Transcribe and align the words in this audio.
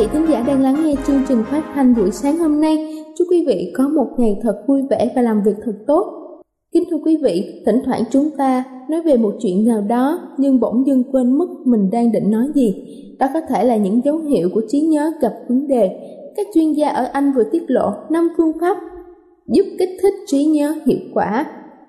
Vị 0.00 0.06
khán 0.12 0.26
giả 0.26 0.42
đang 0.46 0.62
lắng 0.62 0.84
nghe 0.84 0.94
chương 1.06 1.22
trình 1.28 1.42
phát 1.50 1.64
thanh 1.74 1.94
buổi 1.94 2.10
sáng 2.10 2.38
hôm 2.38 2.60
nay. 2.60 3.04
Chúc 3.18 3.26
quý 3.30 3.44
vị 3.46 3.72
có 3.76 3.88
một 3.88 4.06
ngày 4.18 4.40
thật 4.42 4.62
vui 4.66 4.82
vẻ 4.90 5.12
và 5.16 5.22
làm 5.22 5.42
việc 5.42 5.56
thật 5.64 5.72
tốt. 5.86 6.06
Kính 6.72 6.84
thưa 6.90 6.96
quý 7.04 7.16
vị, 7.22 7.62
thỉnh 7.66 7.80
thoảng 7.84 8.02
chúng 8.10 8.30
ta 8.38 8.64
nói 8.90 9.02
về 9.02 9.16
một 9.16 9.34
chuyện 9.40 9.66
nào 9.66 9.80
đó 9.80 10.18
nhưng 10.38 10.60
bỗng 10.60 10.86
dưng 10.86 11.04
quên 11.12 11.38
mất 11.38 11.46
mình 11.64 11.90
đang 11.92 12.12
định 12.12 12.30
nói 12.30 12.46
gì. 12.54 12.74
Đó 13.18 13.26
có 13.34 13.40
thể 13.48 13.64
là 13.64 13.76
những 13.76 14.00
dấu 14.04 14.18
hiệu 14.18 14.48
của 14.54 14.62
trí 14.68 14.80
nhớ 14.80 15.12
gặp 15.20 15.32
vấn 15.48 15.68
đề. 15.68 15.90
Các 16.36 16.46
chuyên 16.54 16.72
gia 16.72 16.88
ở 16.88 17.04
Anh 17.04 17.32
vừa 17.36 17.44
tiết 17.52 17.62
lộ 17.68 17.92
5 18.10 18.28
phương 18.36 18.52
pháp 18.60 18.78
giúp 19.46 19.64
kích 19.78 19.90
thích 20.02 20.14
trí 20.26 20.44
nhớ 20.44 20.74
hiệu 20.86 20.98
quả. 21.14 21.46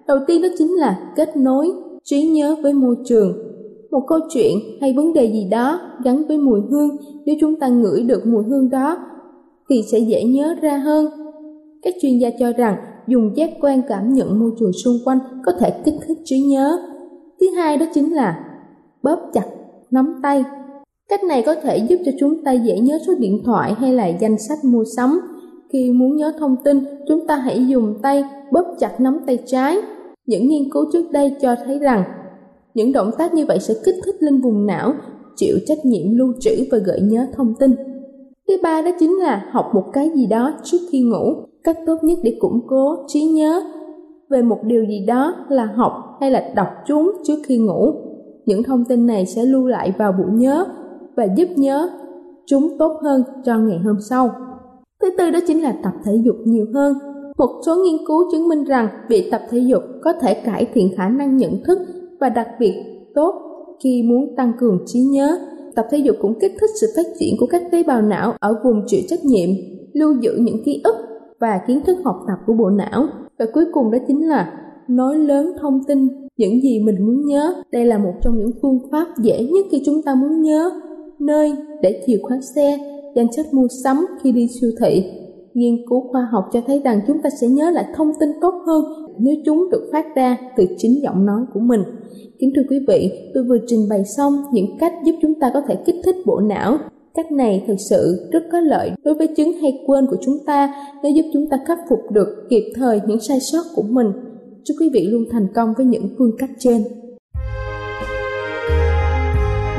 Đầu 0.07 0.17
tiên 0.27 0.41
đó 0.41 0.47
chính 0.57 0.71
là 0.71 1.13
kết 1.15 1.37
nối 1.37 1.71
trí 2.03 2.27
nhớ 2.27 2.55
với 2.63 2.73
môi 2.73 2.95
trường 3.05 3.50
một 3.91 4.03
câu 4.07 4.19
chuyện 4.33 4.57
hay 4.81 4.93
vấn 4.93 5.13
đề 5.13 5.25
gì 5.25 5.47
đó 5.51 5.79
gắn 6.03 6.23
với 6.27 6.37
mùi 6.37 6.61
hương. 6.69 6.97
Nếu 7.25 7.35
chúng 7.39 7.59
ta 7.59 7.67
ngửi 7.67 8.03
được 8.03 8.25
mùi 8.25 8.43
hương 8.43 8.69
đó, 8.69 8.97
thì 9.69 9.83
sẽ 9.91 9.99
dễ 9.99 10.23
nhớ 10.23 10.55
ra 10.61 10.77
hơn. 10.77 11.07
Các 11.81 11.93
chuyên 12.01 12.17
gia 12.17 12.29
cho 12.39 12.51
rằng 12.51 12.75
dùng 13.07 13.31
giác 13.35 13.49
quan 13.61 13.81
cảm 13.87 14.13
nhận 14.13 14.39
môi 14.39 14.51
trường 14.59 14.73
xung 14.73 14.97
quanh 15.05 15.19
có 15.45 15.51
thể 15.59 15.71
kích 15.85 15.95
thích 16.07 16.17
trí 16.25 16.39
nhớ. 16.39 16.79
Thứ 17.39 17.49
hai 17.49 17.77
đó 17.77 17.85
chính 17.93 18.13
là 18.13 18.45
bóp 19.03 19.19
chặt, 19.33 19.45
nắm 19.91 20.19
tay. 20.23 20.43
Cách 21.09 21.23
này 21.23 21.43
có 21.45 21.55
thể 21.55 21.77
giúp 21.77 21.97
cho 22.05 22.11
chúng 22.19 22.43
ta 22.43 22.51
dễ 22.51 22.79
nhớ 22.79 22.97
số 23.07 23.13
điện 23.19 23.41
thoại 23.45 23.73
hay 23.73 23.93
là 23.93 24.07
danh 24.07 24.39
sách 24.39 24.65
mua 24.65 24.83
sắm. 24.97 25.19
Khi 25.69 25.91
muốn 25.91 26.17
nhớ 26.17 26.33
thông 26.39 26.55
tin, 26.63 26.79
chúng 27.07 27.27
ta 27.27 27.35
hãy 27.35 27.67
dùng 27.67 27.95
tay 28.01 28.23
bóp 28.51 28.65
chặt 28.79 28.99
nắm 28.99 29.17
tay 29.25 29.37
trái. 29.45 29.77
Những 30.25 30.47
nghiên 30.47 30.71
cứu 30.71 30.85
trước 30.93 31.11
đây 31.11 31.35
cho 31.41 31.55
thấy 31.65 31.79
rằng 31.79 32.03
những 32.73 32.91
động 32.91 33.11
tác 33.17 33.33
như 33.33 33.45
vậy 33.45 33.59
sẽ 33.59 33.73
kích 33.85 33.95
thích 34.05 34.15
lên 34.19 34.41
vùng 34.41 34.65
não, 34.65 34.93
chịu 35.35 35.57
trách 35.65 35.85
nhiệm 35.85 36.17
lưu 36.17 36.33
trữ 36.39 36.51
và 36.71 36.77
gợi 36.77 37.01
nhớ 37.01 37.27
thông 37.33 37.53
tin. 37.59 37.75
Thứ 38.47 38.57
ba 38.63 38.81
đó 38.81 38.91
chính 38.99 39.19
là 39.19 39.45
học 39.51 39.65
một 39.73 39.83
cái 39.93 40.09
gì 40.15 40.27
đó 40.27 40.53
trước 40.63 40.77
khi 40.91 41.01
ngủ, 41.01 41.35
cách 41.63 41.77
tốt 41.85 41.97
nhất 42.01 42.19
để 42.23 42.37
củng 42.39 42.59
cố 42.67 42.95
trí 43.07 43.23
nhớ 43.23 43.61
về 44.29 44.41
một 44.41 44.59
điều 44.63 44.85
gì 44.85 45.05
đó 45.07 45.35
là 45.49 45.65
học 45.75 46.17
hay 46.21 46.31
là 46.31 46.51
đọc 46.55 46.67
chúng 46.87 47.11
trước 47.23 47.39
khi 47.45 47.57
ngủ. 47.57 47.93
Những 48.45 48.63
thông 48.63 48.85
tin 48.85 49.07
này 49.07 49.25
sẽ 49.25 49.45
lưu 49.45 49.67
lại 49.67 49.93
vào 49.97 50.11
bộ 50.11 50.23
nhớ 50.33 50.65
và 51.15 51.27
giúp 51.35 51.47
nhớ 51.55 51.89
chúng 52.45 52.77
tốt 52.79 52.99
hơn 53.03 53.23
cho 53.45 53.57
ngày 53.57 53.79
hôm 53.85 53.97
sau. 54.09 54.31
Thứ 55.01 55.09
tư 55.17 55.31
đó 55.31 55.39
chính 55.47 55.61
là 55.61 55.75
tập 55.83 55.93
thể 56.05 56.11
dục 56.23 56.35
nhiều 56.45 56.65
hơn. 56.73 56.93
Một 57.37 57.61
số 57.65 57.75
nghiên 57.75 58.05
cứu 58.07 58.31
chứng 58.31 58.47
minh 58.47 58.63
rằng 58.63 58.87
việc 59.09 59.29
tập 59.31 59.41
thể 59.49 59.59
dục 59.59 59.83
có 60.01 60.13
thể 60.13 60.33
cải 60.33 60.67
thiện 60.73 60.89
khả 60.97 61.09
năng 61.09 61.37
nhận 61.37 61.63
thức 61.63 61.79
và 62.21 62.29
đặc 62.29 62.47
biệt 62.59 62.73
tốt 63.15 63.33
khi 63.83 64.03
muốn 64.03 64.35
tăng 64.37 64.51
cường 64.59 64.79
trí 64.85 64.99
nhớ. 64.99 65.37
Tập 65.75 65.85
thể 65.91 65.97
dục 65.97 66.15
cũng 66.21 66.39
kích 66.39 66.51
thích 66.61 66.69
sự 66.81 66.87
phát 66.95 67.05
triển 67.19 67.35
của 67.39 67.45
các 67.45 67.63
tế 67.71 67.83
bào 67.83 68.01
não 68.01 68.33
ở 68.39 68.61
vùng 68.63 68.83
chịu 68.87 69.01
trách 69.07 69.25
nhiệm, 69.25 69.49
lưu 69.93 70.13
giữ 70.21 70.37
những 70.39 70.63
ký 70.65 70.81
ức 70.83 70.95
và 71.39 71.59
kiến 71.67 71.81
thức 71.85 71.97
học 72.03 72.15
tập 72.27 72.37
của 72.47 72.53
bộ 72.53 72.69
não. 72.69 73.07
Và 73.39 73.45
cuối 73.53 73.65
cùng 73.73 73.91
đó 73.91 73.97
chính 74.07 74.27
là 74.27 74.53
nói 74.87 75.17
lớn 75.17 75.53
thông 75.61 75.83
tin 75.87 76.07
những 76.37 76.61
gì 76.61 76.79
mình 76.79 77.05
muốn 77.05 77.25
nhớ. 77.25 77.53
Đây 77.71 77.85
là 77.85 77.97
một 77.97 78.13
trong 78.21 78.37
những 78.37 78.51
phương 78.61 78.79
pháp 78.91 79.07
dễ 79.17 79.43
nhất 79.43 79.65
khi 79.71 79.81
chúng 79.85 80.01
ta 80.05 80.15
muốn 80.15 80.41
nhớ 80.41 80.71
nơi 81.19 81.53
để 81.81 82.03
chìa 82.07 82.17
khóa 82.23 82.39
xe, 82.55 82.77
danh 83.15 83.31
sách 83.31 83.53
mua 83.53 83.67
sắm 83.83 84.05
khi 84.23 84.31
đi 84.31 84.47
siêu 84.61 84.71
thị. 84.79 85.03
Nghiên 85.53 85.75
cứu 85.89 86.07
khoa 86.11 86.27
học 86.31 86.45
cho 86.53 86.61
thấy 86.67 86.81
rằng 86.83 87.01
chúng 87.07 87.21
ta 87.21 87.29
sẽ 87.41 87.47
nhớ 87.47 87.71
lại 87.71 87.85
thông 87.95 88.11
tin 88.19 88.29
tốt 88.41 88.53
hơn 88.65 88.83
nếu 89.19 89.35
chúng 89.45 89.69
được 89.71 89.89
phát 89.91 90.05
ra 90.15 90.37
từ 90.57 90.65
chính 90.77 91.01
giọng 91.03 91.25
nói 91.25 91.41
của 91.53 91.59
mình. 91.59 91.83
Kính 92.39 92.51
thưa 92.55 92.61
quý 92.69 92.79
vị, 92.87 93.11
tôi 93.33 93.43
vừa 93.43 93.57
trình 93.67 93.89
bày 93.89 94.05
xong 94.17 94.33
những 94.51 94.77
cách 94.79 94.93
giúp 95.03 95.15
chúng 95.21 95.39
ta 95.39 95.51
có 95.53 95.61
thể 95.67 95.75
kích 95.85 95.95
thích 96.05 96.15
bộ 96.25 96.39
não. 96.39 96.77
Cách 97.13 97.31
này 97.31 97.63
thực 97.67 97.75
sự 97.89 98.29
rất 98.31 98.43
có 98.51 98.59
lợi 98.59 98.91
đối 99.03 99.13
với 99.13 99.27
chứng 99.37 99.53
hay 99.61 99.83
quên 99.87 100.05
của 100.09 100.17
chúng 100.21 100.37
ta 100.45 100.73
để 101.03 101.09
giúp 101.09 101.25
chúng 101.33 101.49
ta 101.49 101.57
khắc 101.67 101.79
phục 101.89 101.99
được 102.11 102.27
kịp 102.49 102.73
thời 102.75 103.01
những 103.07 103.19
sai 103.19 103.39
sót 103.39 103.63
của 103.75 103.83
mình. 103.89 104.07
Chúc 104.63 104.77
quý 104.79 104.89
vị 104.93 105.07
luôn 105.07 105.23
thành 105.31 105.47
công 105.55 105.73
với 105.77 105.85
những 105.85 106.09
phương 106.17 106.31
cách 106.37 106.49
trên. 106.59 106.83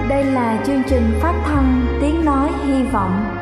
Đây 0.08 0.24
là 0.24 0.64
chương 0.66 0.82
trình 0.90 1.02
phát 1.22 1.42
thanh 1.46 1.86
Tiếng 2.00 2.24
Nói 2.24 2.50
Hy 2.66 2.82
Vọng 2.92 3.41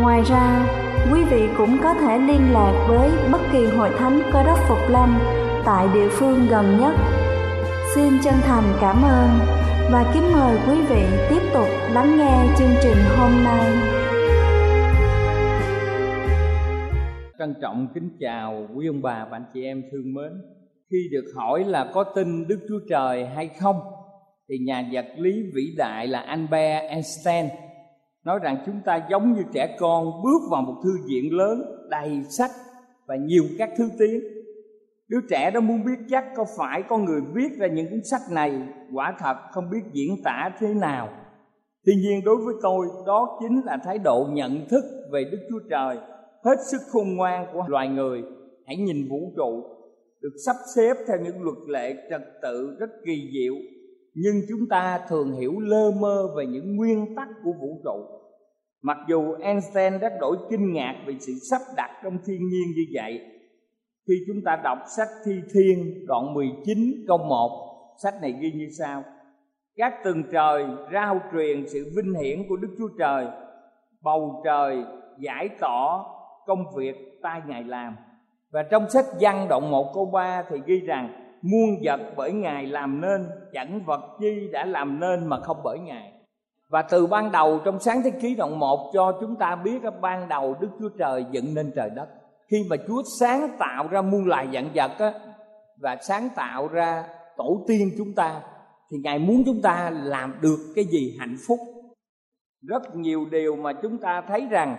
Ngoài 0.00 0.22
ra, 0.26 0.66
quý 1.12 1.24
vị 1.30 1.48
cũng 1.56 1.78
có 1.82 1.94
thể 1.94 2.18
liên 2.18 2.52
lạc 2.52 2.86
với 2.88 3.10
bất 3.32 3.40
kỳ 3.52 3.66
hội 3.66 3.90
thánh 3.98 4.20
cơ 4.32 4.42
đốc 4.42 4.58
Phục 4.68 4.78
Lâm 4.90 5.18
tại 5.64 5.88
địa 5.94 6.08
phương 6.08 6.46
gần 6.50 6.78
nhất 6.80 6.94
Xin 7.94 8.12
chân 8.24 8.34
thành 8.42 8.64
cảm 8.80 9.02
ơn 9.02 9.28
và 9.92 10.10
kính 10.14 10.32
mời 10.32 10.58
quý 10.68 10.74
vị 10.88 11.02
tiếp 11.30 11.40
tục 11.54 11.66
lắng 11.92 12.18
nghe 12.18 12.54
chương 12.58 12.74
trình 12.82 12.96
hôm 13.18 13.44
nay. 13.44 13.72
Trân 17.38 17.54
trọng 17.62 17.88
kính 17.94 18.10
chào 18.20 18.68
quý 18.74 18.86
ông 18.86 19.02
bà 19.02 19.26
và 19.30 19.36
anh 19.36 19.44
chị 19.54 19.64
em 19.64 19.82
thương 19.92 20.14
mến. 20.14 20.32
Khi 20.90 21.08
được 21.12 21.32
hỏi 21.36 21.64
là 21.64 21.90
có 21.94 22.04
tin 22.04 22.48
Đức 22.48 22.58
Chúa 22.68 22.80
Trời 22.90 23.26
hay 23.26 23.48
không, 23.60 23.80
thì 24.48 24.58
nhà 24.58 24.88
vật 24.92 25.06
lý 25.16 25.42
vĩ 25.54 25.74
đại 25.76 26.06
là 26.06 26.20
Albert 26.20 26.90
Einstein 26.90 27.46
nói 28.26 28.38
rằng 28.42 28.62
chúng 28.66 28.80
ta 28.84 29.06
giống 29.10 29.32
như 29.32 29.42
trẻ 29.52 29.76
con 29.78 30.22
bước 30.24 30.38
vào 30.50 30.62
một 30.62 30.74
thư 30.84 30.90
viện 31.08 31.36
lớn 31.36 31.62
đầy 31.90 32.22
sách 32.28 32.50
và 33.06 33.16
nhiều 33.16 33.44
các 33.58 33.70
thứ 33.78 33.88
tiếng 33.98 34.20
đứa 35.08 35.20
trẻ 35.30 35.50
đó 35.50 35.60
muốn 35.60 35.84
biết 35.84 35.98
chắc 36.10 36.24
có 36.36 36.44
phải 36.58 36.82
con 36.88 37.04
người 37.04 37.20
viết 37.34 37.48
ra 37.58 37.66
những 37.66 37.90
cuốn 37.90 38.00
sách 38.04 38.20
này, 38.32 38.62
quả 38.94 39.16
thật 39.18 39.36
không 39.52 39.70
biết 39.70 39.82
diễn 39.92 40.22
tả 40.24 40.50
thế 40.58 40.74
nào. 40.74 41.08
Tuy 41.84 41.94
nhiên 41.94 42.24
đối 42.24 42.36
với 42.36 42.54
tôi, 42.62 42.86
đó 43.06 43.38
chính 43.40 43.60
là 43.64 43.78
thái 43.84 43.98
độ 43.98 44.26
nhận 44.30 44.68
thức 44.68 44.84
về 45.12 45.24
đức 45.32 45.38
chúa 45.50 45.68
trời, 45.70 45.96
hết 46.44 46.56
sức 46.70 46.80
khôn 46.90 47.16
ngoan 47.16 47.46
của 47.52 47.64
loài 47.68 47.88
người. 47.88 48.22
Hãy 48.66 48.76
nhìn 48.76 49.08
vũ 49.10 49.32
trụ, 49.36 49.62
được 50.20 50.32
sắp 50.46 50.56
xếp 50.76 50.94
theo 51.08 51.16
những 51.24 51.42
luật 51.42 51.58
lệ 51.68 51.94
trật 52.10 52.22
tự 52.42 52.76
rất 52.80 52.90
kỳ 53.04 53.30
diệu 53.32 53.54
nhưng 54.18 54.34
chúng 54.48 54.68
ta 54.70 55.00
thường 55.08 55.32
hiểu 55.32 55.60
lơ 55.60 55.90
mơ 55.90 56.28
về 56.36 56.46
những 56.46 56.76
nguyên 56.76 57.14
tắc 57.14 57.28
của 57.44 57.52
vũ 57.60 57.80
trụ. 57.84 58.06
Mặc 58.82 58.98
dù 59.08 59.32
Einstein 59.32 59.98
rất 59.98 60.12
đổi 60.20 60.36
kinh 60.50 60.72
ngạc 60.72 61.02
về 61.06 61.14
sự 61.20 61.32
sắp 61.50 61.60
đặt 61.76 61.90
trong 62.04 62.18
thiên 62.26 62.48
nhiên 62.48 62.66
như 62.76 62.82
vậy, 62.94 63.20
khi 64.08 64.14
chúng 64.26 64.36
ta 64.44 64.56
đọc 64.64 64.78
sách 64.96 65.08
Thi 65.24 65.32
Thiên 65.54 66.06
đoạn 66.06 66.34
19 66.34 66.78
câu 67.08 67.18
1 67.18 67.96
sách 68.02 68.14
này 68.22 68.34
ghi 68.40 68.52
như 68.52 68.68
sau. 68.78 69.04
Các 69.76 69.94
tầng 70.04 70.22
trời 70.32 70.64
rao 70.92 71.20
truyền 71.32 71.68
sự 71.68 71.92
vinh 71.96 72.14
hiển 72.22 72.48
của 72.48 72.56
Đức 72.56 72.74
Chúa 72.78 72.88
Trời, 72.98 73.26
bầu 74.00 74.42
trời 74.44 74.84
giải 75.18 75.48
tỏ 75.60 76.06
công 76.46 76.64
việc 76.76 77.18
tay 77.22 77.42
Ngài 77.46 77.64
làm. 77.64 77.96
Và 78.52 78.62
trong 78.62 78.90
sách 78.90 79.06
văn 79.20 79.46
đoạn 79.48 79.70
1 79.70 79.92
câu 79.94 80.06
3 80.06 80.44
thì 80.50 80.56
ghi 80.66 80.80
rằng 80.80 81.25
muôn 81.50 81.70
vật 81.84 82.00
bởi 82.16 82.32
Ngài 82.32 82.66
làm 82.66 83.00
nên 83.00 83.26
chẳng 83.52 83.80
vật 83.86 84.00
chi 84.20 84.48
đã 84.52 84.64
làm 84.64 85.00
nên 85.00 85.26
mà 85.26 85.40
không 85.40 85.60
bởi 85.64 85.78
Ngài 85.78 86.12
và 86.68 86.82
từ 86.82 87.06
ban 87.06 87.32
đầu 87.32 87.60
trong 87.64 87.80
sáng 87.80 88.02
thế 88.02 88.10
ký 88.10 88.34
đoạn 88.34 88.58
1 88.58 88.90
cho 88.94 89.18
chúng 89.20 89.36
ta 89.36 89.56
biết 89.56 89.82
ban 90.00 90.28
đầu 90.28 90.56
Đức 90.60 90.68
Chúa 90.78 90.88
Trời 90.98 91.24
dựng 91.32 91.54
nên 91.54 91.72
trời 91.76 91.90
đất 91.90 92.08
khi 92.50 92.66
mà 92.70 92.76
Chúa 92.88 93.02
sáng 93.20 93.56
tạo 93.58 93.88
ra 93.88 94.02
muôn 94.02 94.26
loài 94.26 94.48
vạn 94.52 94.70
vật 94.74 94.92
á, 94.98 95.12
và 95.80 95.96
sáng 96.02 96.28
tạo 96.36 96.68
ra 96.68 97.04
tổ 97.36 97.64
tiên 97.68 97.90
chúng 97.98 98.14
ta 98.14 98.42
thì 98.90 98.98
Ngài 99.04 99.18
muốn 99.18 99.42
chúng 99.46 99.62
ta 99.62 99.90
làm 99.90 100.34
được 100.40 100.72
cái 100.74 100.84
gì 100.84 101.16
hạnh 101.18 101.36
phúc. 101.48 101.58
Rất 102.62 102.96
nhiều 102.96 103.26
điều 103.30 103.56
mà 103.56 103.72
chúng 103.72 103.98
ta 103.98 104.22
thấy 104.28 104.46
rằng 104.50 104.76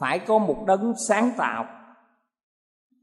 phải 0.00 0.18
có 0.18 0.38
một 0.38 0.64
đấng 0.66 0.92
sáng 1.08 1.30
tạo. 1.36 1.64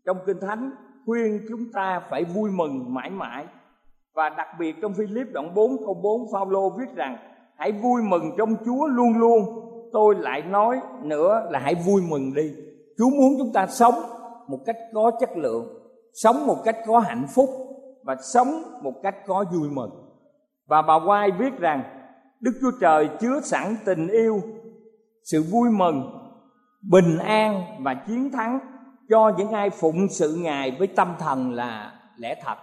Trong 0.05 0.17
Kinh 0.25 0.39
Thánh 0.41 0.71
khuyên 1.05 1.45
chúng 1.49 1.71
ta 1.73 2.01
phải 2.09 2.23
vui 2.23 2.51
mừng 2.51 2.93
mãi 2.93 3.09
mãi. 3.09 3.45
Và 4.13 4.29
đặc 4.29 4.47
biệt 4.59 4.75
trong 4.81 4.93
Philip 4.93 5.27
đoạn 5.33 5.53
4 5.55 5.77
câu 5.85 5.93
4 5.93 6.21
Phaolô 6.33 6.69
viết 6.69 6.95
rằng 6.95 7.17
hãy 7.57 7.71
vui 7.71 8.01
mừng 8.01 8.31
trong 8.37 8.55
Chúa 8.65 8.87
luôn 8.87 9.17
luôn. 9.17 9.41
Tôi 9.93 10.15
lại 10.15 10.41
nói 10.41 10.81
nữa 11.01 11.47
là 11.51 11.59
hãy 11.59 11.75
vui 11.75 12.01
mừng 12.09 12.33
đi. 12.33 12.51
Chúa 12.97 13.09
muốn 13.09 13.33
chúng 13.37 13.53
ta 13.53 13.67
sống 13.67 13.93
một 14.47 14.59
cách 14.65 14.77
có 14.93 15.11
chất 15.19 15.29
lượng, 15.37 15.65
sống 16.13 16.47
một 16.47 16.57
cách 16.65 16.77
có 16.87 16.99
hạnh 16.99 17.25
phúc 17.35 17.49
và 18.03 18.15
sống 18.33 18.47
một 18.81 18.93
cách 19.03 19.15
có 19.27 19.45
vui 19.53 19.69
mừng. 19.69 19.91
Và 20.67 20.81
bà 20.81 20.93
Quai 21.05 21.31
viết 21.31 21.59
rằng 21.59 21.83
Đức 22.41 22.51
Chúa 22.61 22.71
Trời 22.81 23.09
chứa 23.19 23.39
sẵn 23.43 23.75
tình 23.85 24.07
yêu, 24.07 24.41
sự 25.23 25.43
vui 25.51 25.69
mừng, 25.69 26.03
bình 26.91 27.17
an 27.17 27.61
và 27.79 27.93
chiến 27.93 28.31
thắng 28.31 28.59
cho 29.09 29.31
những 29.37 29.51
ai 29.51 29.69
phụng 29.69 30.07
sự 30.09 30.35
Ngài 30.35 30.71
với 30.71 30.87
tâm 30.87 31.15
thần 31.19 31.51
là 31.51 31.93
lẽ 32.17 32.41
thật. 32.43 32.57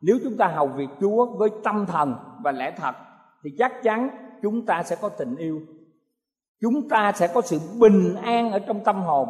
Nếu 0.00 0.18
chúng 0.24 0.36
ta 0.36 0.46
hầu 0.46 0.66
việc 0.66 0.88
Chúa 1.00 1.36
với 1.36 1.50
tâm 1.64 1.86
thần 1.86 2.14
và 2.42 2.52
lẽ 2.52 2.74
thật 2.76 2.96
thì 3.44 3.50
chắc 3.58 3.72
chắn 3.82 4.08
chúng 4.42 4.66
ta 4.66 4.82
sẽ 4.82 4.96
có 5.00 5.08
tình 5.08 5.36
yêu. 5.36 5.60
Chúng 6.60 6.88
ta 6.88 7.12
sẽ 7.12 7.26
có 7.26 7.40
sự 7.40 7.58
bình 7.78 8.14
an 8.14 8.52
ở 8.52 8.58
trong 8.58 8.84
tâm 8.84 9.02
hồn 9.02 9.28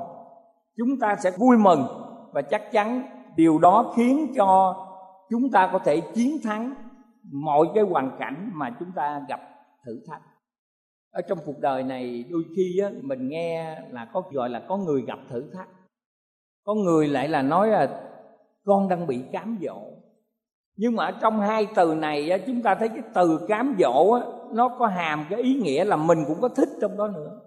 chúng 0.79 0.99
ta 1.01 1.17
sẽ 1.17 1.31
vui 1.31 1.57
mừng 1.57 1.87
và 2.33 2.43
chắc 2.43 2.73
chắn 2.73 3.03
điều 3.37 3.59
đó 3.59 3.93
khiến 3.97 4.33
cho 4.37 4.77
chúng 5.31 5.51
ta 5.51 5.69
có 5.73 5.79
thể 5.79 6.01
chiến 6.15 6.39
thắng 6.45 6.75
mọi 7.33 7.67
cái 7.75 7.85
hoàn 7.85 8.17
cảnh 8.19 8.51
mà 8.55 8.77
chúng 8.81 8.93
ta 8.93 9.21
gặp 9.29 9.41
thử 9.87 10.01
thách 10.09 10.23
ở 11.11 11.23
trong 11.29 11.39
cuộc 11.47 11.59
đời 11.61 11.83
này 11.83 12.25
đôi 12.31 12.43
khi 12.57 12.79
á, 12.83 12.91
mình 13.03 13.29
nghe 13.29 13.81
là 13.91 14.11
có 14.13 14.23
gọi 14.33 14.51
là 14.51 14.63
có 14.69 14.77
người 14.77 15.03
gặp 15.03 15.19
thử 15.29 15.51
thách 15.55 15.69
có 16.69 16.75
người 16.75 17.09
lại 17.09 17.29
là 17.29 17.43
nói 17.43 17.69
là 17.69 18.01
con 18.65 18.89
đang 18.89 19.07
bị 19.07 19.23
cám 19.33 19.59
dỗ. 19.63 19.81
Nhưng 20.77 20.97
mà 20.97 21.05
ở 21.05 21.13
trong 21.21 21.41
hai 21.41 21.67
từ 21.75 21.95
này 21.95 22.43
chúng 22.47 22.63
ta 22.63 22.75
thấy 22.75 22.89
cái 22.89 23.03
từ 23.15 23.47
cám 23.49 23.77
dỗ 23.81 24.19
nó 24.53 24.69
có 24.79 24.87
hàm 24.87 25.27
cái 25.31 25.43
ý 25.43 25.55
nghĩa 25.55 25.85
là 25.85 25.97
mình 25.97 26.25
cũng 26.29 26.41
có 26.41 26.49
thích 26.49 26.69
trong 26.81 26.97
đó 26.97 27.09
nữa. 27.09 27.41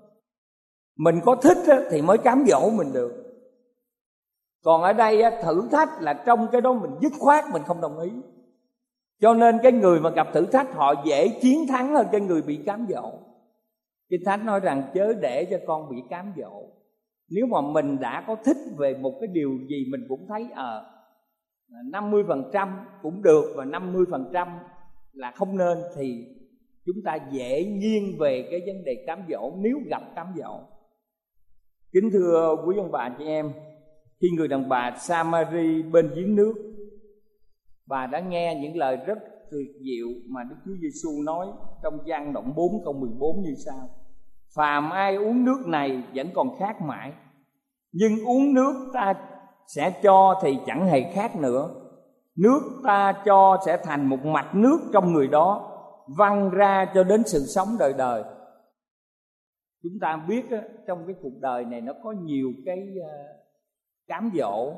Mình 0.97 1.15
có 1.25 1.35
thích 1.35 1.57
thì 1.91 2.01
mới 2.01 2.17
cám 2.17 2.43
dỗ 2.47 2.69
mình 2.69 2.93
được. 2.93 3.11
Còn 4.63 4.81
ở 4.81 4.93
đây 4.93 5.23
thử 5.43 5.67
thách 5.71 6.01
là 6.01 6.13
trong 6.13 6.47
cái 6.51 6.61
đó 6.61 6.73
mình 6.73 6.91
dứt 7.01 7.13
khoát, 7.19 7.45
mình 7.53 7.63
không 7.63 7.81
đồng 7.81 7.99
ý. 7.99 8.11
Cho 9.19 9.33
nên 9.33 9.59
cái 9.63 9.71
người 9.71 9.99
mà 9.99 10.09
gặp 10.09 10.27
thử 10.33 10.45
thách, 10.45 10.73
họ 10.73 10.93
dễ 11.05 11.27
chiến 11.41 11.67
thắng 11.67 11.93
hơn 11.95 12.07
cái 12.11 12.21
người 12.21 12.41
bị 12.41 12.63
cám 12.65 12.85
dỗ. 12.89 13.11
Kinh 14.09 14.21
thánh 14.25 14.45
nói 14.45 14.59
rằng 14.59 14.83
chớ 14.93 15.13
để 15.13 15.47
cho 15.51 15.57
con 15.67 15.89
bị 15.89 15.97
cám 16.09 16.33
dỗ 16.37 16.63
nếu 17.31 17.45
mà 17.45 17.61
mình 17.61 17.99
đã 17.99 18.23
có 18.27 18.35
thích 18.45 18.57
về 18.77 18.97
một 18.97 19.17
cái 19.19 19.27
điều 19.27 19.49
gì 19.69 19.85
mình 19.91 20.01
cũng 20.09 20.25
thấy 20.27 20.47
ờ 20.55 20.85
à, 21.71 22.01
50% 22.01 22.69
cũng 23.01 23.23
được 23.23 23.53
và 23.55 23.65
năm 23.65 23.93
mươi 23.93 24.05
phần 24.11 24.29
trăm 24.33 24.47
là 25.13 25.31
không 25.31 25.57
nên 25.57 25.77
thì 25.95 26.25
chúng 26.85 26.95
ta 27.05 27.17
dễ 27.31 27.65
nghiêng 27.65 28.17
về 28.19 28.47
cái 28.51 28.59
vấn 28.65 28.83
đề 28.85 29.03
cám 29.07 29.19
dỗ 29.29 29.53
nếu 29.57 29.77
gặp 29.89 30.01
cám 30.15 30.27
dỗ. 30.37 30.59
Kính 31.93 32.09
thưa 32.13 32.55
quý 32.65 32.77
ông 32.77 32.91
bà 32.91 33.15
chị 33.17 33.25
em 33.25 33.51
khi 34.21 34.27
người 34.37 34.47
đàn 34.47 34.69
bà 34.69 34.95
Samari 34.99 35.81
bên 35.81 36.11
giếng 36.15 36.35
nước 36.35 36.53
bà 37.87 38.07
đã 38.07 38.19
nghe 38.19 38.59
những 38.61 38.77
lời 38.77 38.97
rất 39.05 39.17
tuyệt 39.51 39.67
diệu 39.81 40.07
mà 40.29 40.43
Đức 40.49 40.55
Chúa 40.65 40.75
Giêsu 40.81 41.23
nói 41.23 41.47
trong 41.83 41.99
gian 42.07 42.33
động 42.33 42.53
4 42.55 42.83
câu 42.83 42.93
14 42.93 43.41
như 43.41 43.53
sau 43.65 43.89
phàm 44.55 44.89
ai 44.89 45.15
uống 45.15 45.45
nước 45.45 45.63
này 45.67 46.03
vẫn 46.15 46.27
còn 46.33 46.57
khát 46.59 46.81
mãi. 46.81 47.13
Nhưng 47.91 48.25
uống 48.25 48.53
nước 48.53 48.89
ta 48.93 49.13
sẽ 49.67 49.99
cho 50.03 50.39
thì 50.41 50.57
chẳng 50.65 50.87
hề 50.87 51.13
khát 51.13 51.35
nữa. 51.35 51.69
Nước 52.35 52.61
ta 52.83 53.13
cho 53.25 53.57
sẽ 53.65 53.77
thành 53.83 54.05
một 54.05 54.25
mạch 54.25 54.55
nước 54.55 54.79
trong 54.93 55.13
người 55.13 55.27
đó, 55.27 55.67
văng 56.17 56.49
ra 56.49 56.85
cho 56.93 57.03
đến 57.03 57.23
sự 57.25 57.39
sống 57.39 57.67
đời 57.79 57.93
đời. 57.97 58.23
Chúng 59.83 59.99
ta 60.01 60.25
biết 60.27 60.45
trong 60.87 61.03
cái 61.07 61.15
cuộc 61.21 61.39
đời 61.41 61.65
này 61.65 61.81
nó 61.81 61.93
có 62.03 62.11
nhiều 62.11 62.47
cái 62.65 62.87
ờ, 63.03 63.13
cám 64.07 64.31
dỗ. 64.37 64.73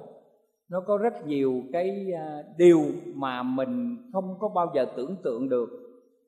Nó 0.69 0.81
có 0.87 0.97
rất 0.97 1.25
nhiều 1.25 1.61
cái 1.73 2.11
ờ, 2.19 2.43
điều 2.57 2.81
mà 3.15 3.43
mình 3.43 3.97
không 4.13 4.37
có 4.39 4.47
bao 4.47 4.71
giờ 4.75 4.85
tưởng 4.97 5.15
tượng 5.23 5.49
được 5.49 5.82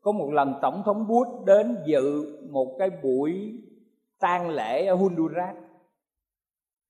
có 0.06 0.12
một 0.12 0.30
lần 0.32 0.54
tổng 0.62 0.84
thống 0.86 1.08
Bush 1.08 1.46
đến 1.46 1.78
dự 1.86 2.26
một 2.52 2.76
cái 2.80 2.90
buổi 3.04 3.54
tang 4.20 4.50
lễ 4.50 4.86
ở 4.86 4.96
Honduras. 4.96 5.56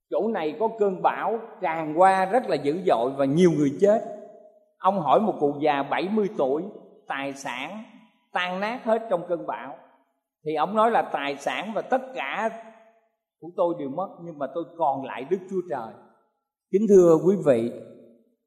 Chỗ 0.10 0.28
này 0.28 0.56
có 0.60 0.70
cơn 0.80 1.02
bão, 1.02 1.40
tràn 1.62 2.00
qua 2.00 2.26
rất 2.26 2.50
là 2.50 2.56
dữ 2.56 2.80
dội 2.86 3.12
và 3.18 3.26
nhiều 3.26 3.52
người 3.58 3.72
chết. 3.82 4.02
Ông 4.78 5.00
hỏi 5.00 5.20
một 5.20 5.34
cụ 5.40 5.54
già 5.62 5.84
70 5.84 6.30
tuổi, 6.38 6.64
tài 7.08 7.34
sản 7.34 7.84
tan 8.34 8.60
nát 8.60 8.84
hết 8.84 9.08
trong 9.10 9.22
cơn 9.28 9.48
bão? 9.48 9.76
Thì 10.46 10.56
ông 10.56 10.76
nói 10.76 10.92
là 10.92 11.02
tài 11.02 11.36
sản 11.38 11.72
và 11.76 11.82
tất 11.82 12.02
cả 12.16 12.50
của 13.40 13.50
tôi 13.58 13.76
đều 13.80 13.90
mất, 13.90 14.10
nhưng 14.24 14.38
mà 14.38 14.48
tôi 14.56 14.64
còn 14.78 15.06
lại 15.06 15.26
Đức 15.30 15.40
Chúa 15.50 15.62
Trời. 15.70 15.94
Kính 16.72 16.86
thưa 16.90 17.18
quý 17.26 17.36
vị, 17.46 17.72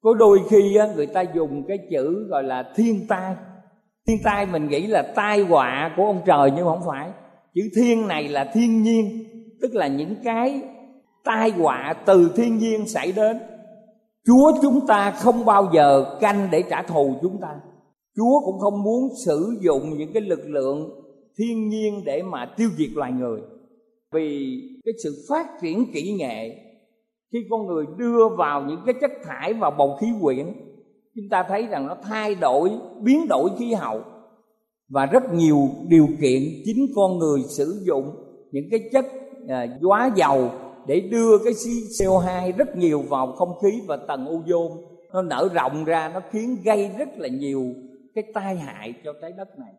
có 0.01 0.15
đôi 0.15 0.41
khi 0.51 0.79
người 0.97 1.07
ta 1.07 1.21
dùng 1.21 1.65
cái 1.69 1.79
chữ 1.91 2.27
gọi 2.29 2.43
là 2.43 2.73
thiên 2.77 3.07
tai 3.09 3.37
thiên 4.09 4.19
tai 4.25 4.47
mình 4.47 4.69
nghĩ 4.69 4.87
là 4.87 5.03
tai 5.03 5.41
họa 5.41 5.95
của 5.97 6.05
ông 6.05 6.21
trời 6.27 6.51
nhưng 6.57 6.65
không 6.65 6.83
phải. 6.87 7.11
Chữ 7.55 7.63
thiên 7.77 8.09
này 8.09 8.29
là 8.29 8.51
thiên 8.55 8.83
nhiên, 8.83 9.25
tức 9.61 9.75
là 9.75 9.87
những 9.87 10.15
cái 10.25 10.63
tai 11.25 11.51
họa 11.51 11.95
từ 12.07 12.33
thiên 12.37 12.59
nhiên 12.59 12.87
xảy 12.87 13.13
đến. 13.13 13.39
Chúa 14.27 14.53
chúng 14.63 14.87
ta 14.87 15.11
không 15.11 15.45
bao 15.45 15.71
giờ 15.75 16.19
canh 16.21 16.49
để 16.53 16.63
trả 16.71 16.83
thù 16.83 17.15
chúng 17.23 17.41
ta. 17.41 17.49
Chúa 18.17 18.41
cũng 18.45 18.59
không 18.59 18.83
muốn 18.83 19.09
sử 19.27 19.57
dụng 19.61 19.99
những 19.99 20.13
cái 20.13 20.23
lực 20.23 20.41
lượng 20.47 20.91
thiên 21.39 21.69
nhiên 21.69 22.05
để 22.05 22.23
mà 22.23 22.47
tiêu 22.57 22.69
diệt 22.77 22.91
loài 22.95 23.13
người. 23.13 23.41
Vì 24.13 24.61
cái 24.85 24.93
sự 25.05 25.27
phát 25.29 25.47
triển 25.63 25.93
kỹ 25.95 26.17
nghệ, 26.19 26.57
khi 27.33 27.39
con 27.51 27.67
người 27.67 27.85
đưa 27.97 28.29
vào 28.39 28.63
những 28.63 28.81
cái 28.87 28.95
chất 29.01 29.11
thải 29.25 29.55
vào 29.55 29.71
bầu 29.71 29.97
khí 30.01 30.07
quyển 30.23 30.47
chúng 31.21 31.29
ta 31.29 31.45
thấy 31.49 31.67
rằng 31.67 31.87
nó 31.87 31.97
thay 32.03 32.35
đổi 32.35 32.71
biến 33.03 33.29
đổi 33.29 33.51
khí 33.59 33.75
hậu. 33.75 34.01
Và 34.89 35.07
rất 35.07 35.33
nhiều 35.33 35.69
điều 35.89 36.07
kiện 36.21 36.43
chính 36.65 36.87
con 36.97 37.19
người 37.19 37.41
sử 37.49 37.83
dụng 37.87 38.11
những 38.53 38.65
cái 38.71 38.81
chất 38.93 39.05
à, 39.49 39.67
hóa 39.83 40.11
dầu 40.17 40.51
để 40.87 41.01
đưa 41.01 41.39
cái 41.45 41.53
CO2 41.99 42.53
rất 42.57 42.77
nhiều 42.77 43.03
vào 43.09 43.27
không 43.33 43.59
khí 43.63 43.81
và 43.87 43.97
tầng 43.97 44.25
ozone. 44.25 44.77
Nó 45.13 45.23
nở 45.23 45.49
rộng 45.55 45.85
ra 45.85 46.11
nó 46.15 46.21
khiến 46.31 46.57
gây 46.65 46.91
rất 46.99 47.09
là 47.19 47.29
nhiều 47.29 47.65
cái 48.15 48.25
tai 48.35 48.57
hại 48.57 48.95
cho 49.05 49.13
trái 49.23 49.33
đất 49.33 49.59
này. 49.59 49.73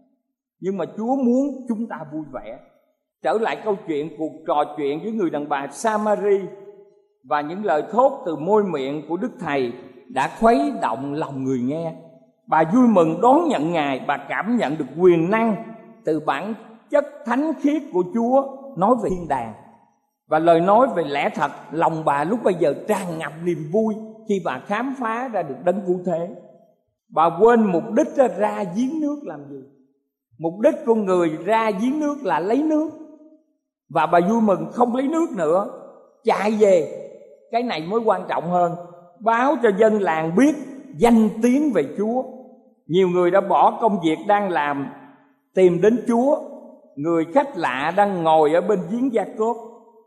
Nhưng 0.59 0.77
mà 0.77 0.85
Chúa 0.97 1.15
muốn 1.15 1.65
chúng 1.67 1.87
ta 1.87 1.97
vui 2.13 2.23
vẻ. 2.33 2.59
Trở 3.23 3.33
lại 3.33 3.57
câu 3.63 3.75
chuyện 3.87 4.09
cuộc 4.17 4.31
trò 4.47 4.75
chuyện 4.77 4.99
với 5.03 5.11
người 5.11 5.29
đàn 5.29 5.49
bà 5.49 5.67
Samari 5.71 6.39
và 7.23 7.41
những 7.41 7.65
lời 7.65 7.83
thốt 7.91 8.23
từ 8.25 8.35
môi 8.35 8.63
miệng 8.63 9.01
của 9.09 9.17
Đức 9.17 9.31
Thầy 9.39 9.71
đã 10.09 10.29
khuấy 10.39 10.73
động 10.81 11.13
lòng 11.13 11.43
người 11.43 11.59
nghe. 11.59 11.93
Bà 12.47 12.63
vui 12.73 12.87
mừng 12.87 13.21
đón 13.21 13.47
nhận 13.49 13.73
ngài 13.73 13.99
bà 14.07 14.17
cảm 14.17 14.57
nhận 14.57 14.77
được 14.77 14.85
quyền 14.97 15.31
năng 15.31 15.55
từ 16.05 16.19
bản 16.19 16.53
chất 16.89 17.05
thánh 17.25 17.51
khiết 17.61 17.81
của 17.93 18.03
chúa 18.13 18.57
nói 18.77 18.95
về 19.03 19.09
thiên 19.09 19.27
đàng. 19.27 19.53
Và 20.27 20.39
lời 20.39 20.61
nói 20.61 20.87
về 20.95 21.03
lẽ 21.03 21.29
thật 21.35 21.51
lòng 21.71 22.05
bà 22.05 22.23
lúc 22.23 22.39
bây 22.43 22.53
giờ 22.53 22.73
tràn 22.87 23.19
ngập 23.19 23.31
niềm 23.43 23.69
vui 23.71 23.95
khi 24.29 24.41
bà 24.45 24.59
khám 24.59 24.95
phá 24.99 25.27
ra 25.27 25.43
được 25.43 25.55
đấng 25.63 25.81
cứu 25.87 25.99
thế. 26.05 26.29
Bà 27.09 27.29
quên 27.39 27.63
mục 27.63 27.83
đích 27.93 28.15
ra, 28.15 28.27
ra 28.27 28.63
giếng 28.75 29.01
nước 29.01 29.19
làm 29.23 29.45
gì. 29.49 29.63
Mục 30.37 30.59
đích 30.59 30.75
của 30.85 30.95
người 30.95 31.29
ra 31.45 31.71
giếng 31.71 31.99
nước 31.99 32.15
là 32.23 32.39
lấy 32.39 32.63
nước. 32.63 32.89
Và 33.89 34.05
bà 34.05 34.19
vui 34.29 34.41
mừng 34.41 34.67
không 34.73 34.95
lấy 34.95 35.07
nước 35.07 35.31
nữa 35.31 35.67
chạy 36.23 36.51
về. 36.59 37.05
Cái 37.51 37.63
này 37.63 37.87
mới 37.89 37.99
quan 37.99 38.21
trọng 38.27 38.51
hơn 38.51 38.75
báo 39.19 39.55
cho 39.63 39.69
dân 39.77 40.01
làng 40.01 40.35
biết 40.35 40.55
danh 40.97 41.29
tiếng 41.41 41.71
về 41.73 41.83
chúa. 41.97 42.23
Nhiều 42.87 43.07
người 43.07 43.31
đã 43.31 43.41
bỏ 43.41 43.77
công 43.81 43.99
việc 44.03 44.17
đang 44.27 44.49
làm, 44.49 44.89
tìm 45.53 45.81
đến 45.81 46.03
chúa. 46.07 46.37
Người 46.95 47.25
khách 47.33 47.57
lạ 47.57 47.93
đang 47.97 48.23
ngồi 48.23 48.53
ở 48.53 48.61
bên 48.61 48.79
giếng 48.91 49.13
gia 49.13 49.25
Cốp. 49.37 49.57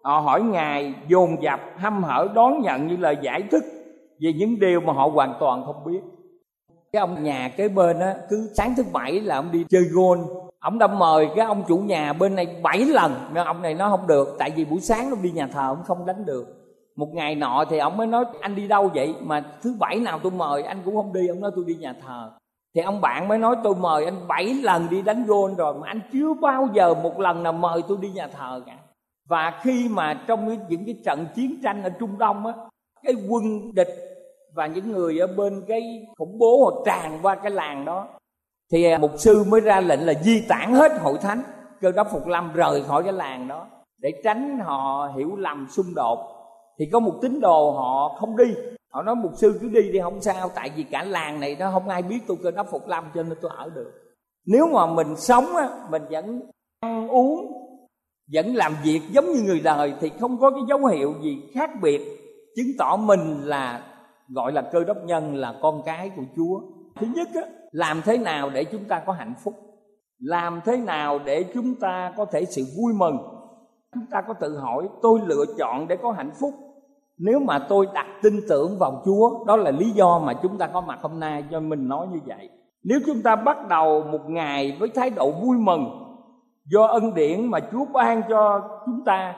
họ 0.02 0.20
hỏi 0.20 0.42
ngài, 0.42 0.94
dồn 1.08 1.42
dập, 1.42 1.60
hăm 1.76 2.02
hở, 2.02 2.28
đón 2.34 2.60
nhận 2.62 2.86
như 2.86 2.96
lời 2.96 3.16
giải 3.22 3.42
thích 3.50 3.64
về 4.20 4.32
những 4.32 4.60
điều 4.60 4.80
mà 4.80 4.92
họ 4.92 5.08
hoàn 5.14 5.34
toàn 5.40 5.64
không 5.66 5.84
biết. 5.84 6.00
Cái 6.92 7.00
ông 7.00 7.22
nhà 7.22 7.50
kế 7.56 7.68
bên 7.68 8.00
á, 8.00 8.14
cứ 8.30 8.50
sáng 8.56 8.74
thứ 8.76 8.82
bảy 8.92 9.20
là 9.20 9.36
ông 9.36 9.52
đi 9.52 9.64
chơi 9.68 9.82
gôn 9.92 10.18
ông 10.62 10.78
đã 10.78 10.86
mời 10.86 11.28
cái 11.36 11.46
ông 11.46 11.64
chủ 11.68 11.78
nhà 11.78 12.12
bên 12.12 12.34
này 12.34 12.46
bảy 12.62 12.78
lần. 12.78 13.14
Nhưng 13.34 13.44
ông 13.44 13.62
này 13.62 13.74
nó 13.74 13.90
không 13.90 14.06
được, 14.06 14.36
tại 14.38 14.50
vì 14.56 14.64
buổi 14.64 14.80
sáng 14.80 15.10
nó 15.10 15.16
đi 15.22 15.30
nhà 15.30 15.46
thờ, 15.46 15.66
ông 15.66 15.82
không 15.84 16.06
đánh 16.06 16.24
được 16.24 16.61
một 16.96 17.08
ngày 17.12 17.34
nọ 17.34 17.64
thì 17.70 17.78
ông 17.78 17.96
mới 17.96 18.06
nói, 18.06 18.24
anh 18.40 18.54
đi 18.54 18.68
đâu 18.68 18.90
vậy? 18.94 19.14
Mà 19.20 19.44
thứ 19.62 19.76
bảy 19.78 20.00
nào 20.00 20.20
tôi 20.22 20.32
mời, 20.32 20.62
anh 20.62 20.78
cũng 20.84 20.96
không 20.96 21.12
đi. 21.12 21.26
Ông 21.28 21.40
nói, 21.40 21.50
tôi 21.56 21.64
đi 21.68 21.74
nhà 21.74 21.94
thờ. 22.06 22.30
Thì 22.74 22.80
ông 22.80 23.00
bạn 23.00 23.28
mới 23.28 23.38
nói, 23.38 23.56
tôi 23.64 23.74
mời 23.74 24.04
anh 24.04 24.28
bảy 24.28 24.54
lần 24.62 24.86
đi 24.90 25.02
đánh 25.02 25.24
gôn 25.26 25.54
rồi, 25.54 25.74
mà 25.74 25.88
anh 25.88 26.00
chưa 26.12 26.34
bao 26.34 26.68
giờ 26.72 26.94
một 26.94 27.20
lần 27.20 27.42
nào 27.42 27.52
mời 27.52 27.82
tôi 27.88 27.98
đi 28.00 28.10
nhà 28.10 28.26
thờ 28.26 28.62
cả. 28.66 28.76
Và 29.28 29.60
khi 29.62 29.88
mà 29.88 30.24
trong 30.26 30.56
những 30.68 30.84
cái 30.86 30.94
trận 31.04 31.26
chiến 31.34 31.60
tranh 31.62 31.82
ở 31.82 31.90
trung 32.00 32.18
đông 32.18 32.46
á, 32.46 32.52
cái 33.02 33.14
quân 33.28 33.74
địch 33.74 33.88
và 34.54 34.66
những 34.66 34.92
người 34.92 35.18
ở 35.18 35.26
bên 35.26 35.62
cái 35.68 36.06
khủng 36.18 36.38
bố 36.38 36.64
họ 36.64 36.82
tràn 36.86 37.18
qua 37.22 37.34
cái 37.34 37.50
làng 37.50 37.84
đó, 37.84 38.08
thì 38.72 38.84
à, 38.84 38.98
mục 38.98 39.12
sư 39.16 39.44
mới 39.48 39.60
ra 39.60 39.80
lệnh 39.80 40.06
là 40.06 40.14
di 40.14 40.42
tản 40.48 40.72
hết 40.72 40.92
hội 41.00 41.18
thánh. 41.22 41.42
Cơ 41.80 41.92
đốc 41.92 42.08
phục 42.12 42.26
lâm 42.26 42.52
rời 42.52 42.82
khỏi 42.82 43.02
cái 43.02 43.12
làng 43.12 43.48
đó 43.48 43.66
để 43.98 44.12
tránh 44.24 44.58
họ 44.58 45.08
hiểu 45.16 45.36
lầm 45.36 45.66
xung 45.70 45.94
đột 45.94 46.41
thì 46.82 46.88
có 46.92 47.00
một 47.00 47.12
tín 47.22 47.40
đồ 47.40 47.70
họ 47.70 48.16
không 48.20 48.36
đi. 48.36 48.54
Họ 48.90 49.02
nói 49.02 49.14
mục 49.14 49.32
sư 49.36 49.58
cứ 49.60 49.68
đi 49.68 49.92
đi 49.92 49.98
không 50.02 50.20
sao. 50.20 50.50
Tại 50.54 50.70
vì 50.76 50.82
cả 50.82 51.04
làng 51.04 51.40
này 51.40 51.56
nó 51.58 51.70
không 51.70 51.88
ai 51.88 52.02
biết 52.02 52.18
tôi 52.26 52.36
cơ 52.42 52.50
đốc 52.50 52.66
phục 52.70 52.88
lâm 52.88 53.04
cho 53.14 53.22
nên 53.22 53.38
tôi 53.40 53.50
ở 53.56 53.70
được. 53.74 53.92
Nếu 54.46 54.66
mà 54.66 54.86
mình 54.86 55.16
sống 55.16 55.44
á 55.56 55.68
mình 55.90 56.02
vẫn 56.10 56.42
ăn 56.80 57.08
uống 57.08 57.52
vẫn 58.32 58.54
làm 58.54 58.76
việc 58.84 59.00
giống 59.10 59.24
như 59.24 59.42
người 59.42 59.60
đời 59.60 59.94
thì 60.00 60.10
không 60.20 60.40
có 60.40 60.50
cái 60.50 60.60
dấu 60.68 60.86
hiệu 60.86 61.14
gì 61.22 61.42
khác 61.54 61.70
biệt. 61.82 62.00
Chứng 62.56 62.66
tỏ 62.78 62.96
mình 62.96 63.40
là 63.42 63.84
gọi 64.28 64.52
là 64.52 64.62
cơ 64.62 64.84
đốc 64.84 64.96
nhân 65.04 65.36
là 65.36 65.54
con 65.62 65.82
cái 65.84 66.10
của 66.16 66.22
chúa. 66.36 66.60
Thứ 67.00 67.06
nhất 67.14 67.28
á, 67.34 67.42
làm 67.70 68.02
thế 68.04 68.18
nào 68.18 68.50
để 68.50 68.64
chúng 68.64 68.84
ta 68.84 69.02
có 69.06 69.12
hạnh 69.12 69.34
phúc? 69.44 69.54
Làm 70.18 70.60
thế 70.64 70.76
nào 70.76 71.18
để 71.24 71.44
chúng 71.54 71.74
ta 71.74 72.12
có 72.16 72.24
thể 72.24 72.44
sự 72.44 72.62
vui 72.76 72.92
mừng? 72.92 73.18
Chúng 73.94 74.06
ta 74.10 74.22
có 74.28 74.34
tự 74.34 74.58
hỏi 74.58 74.88
tôi 75.02 75.20
lựa 75.26 75.44
chọn 75.58 75.88
để 75.88 75.96
có 76.02 76.12
hạnh 76.12 76.30
phúc 76.40 76.54
nếu 77.24 77.38
mà 77.38 77.58
tôi 77.58 77.86
đặt 77.94 78.06
tin 78.22 78.40
tưởng 78.48 78.78
vào 78.78 79.02
chúa, 79.04 79.44
đó 79.44 79.56
là 79.56 79.70
lý 79.70 79.90
do 79.90 80.18
mà 80.18 80.32
chúng 80.42 80.58
ta 80.58 80.66
có 80.66 80.80
mặt 80.80 80.98
hôm 81.02 81.20
nay 81.20 81.44
cho 81.50 81.60
mình 81.60 81.88
nói 81.88 82.06
như 82.12 82.18
vậy. 82.26 82.48
Nếu 82.84 83.00
chúng 83.06 83.22
ta 83.22 83.36
bắt 83.36 83.68
đầu 83.68 84.02
một 84.02 84.30
ngày 84.30 84.76
với 84.80 84.88
thái 84.88 85.10
độ 85.10 85.30
vui 85.30 85.56
mừng 85.56 85.84
do 86.66 86.86
ân 86.86 87.14
điển 87.14 87.46
mà 87.46 87.58
chúa 87.72 87.84
ban 87.92 88.22
cho 88.28 88.60
chúng 88.86 89.04
ta, 89.06 89.34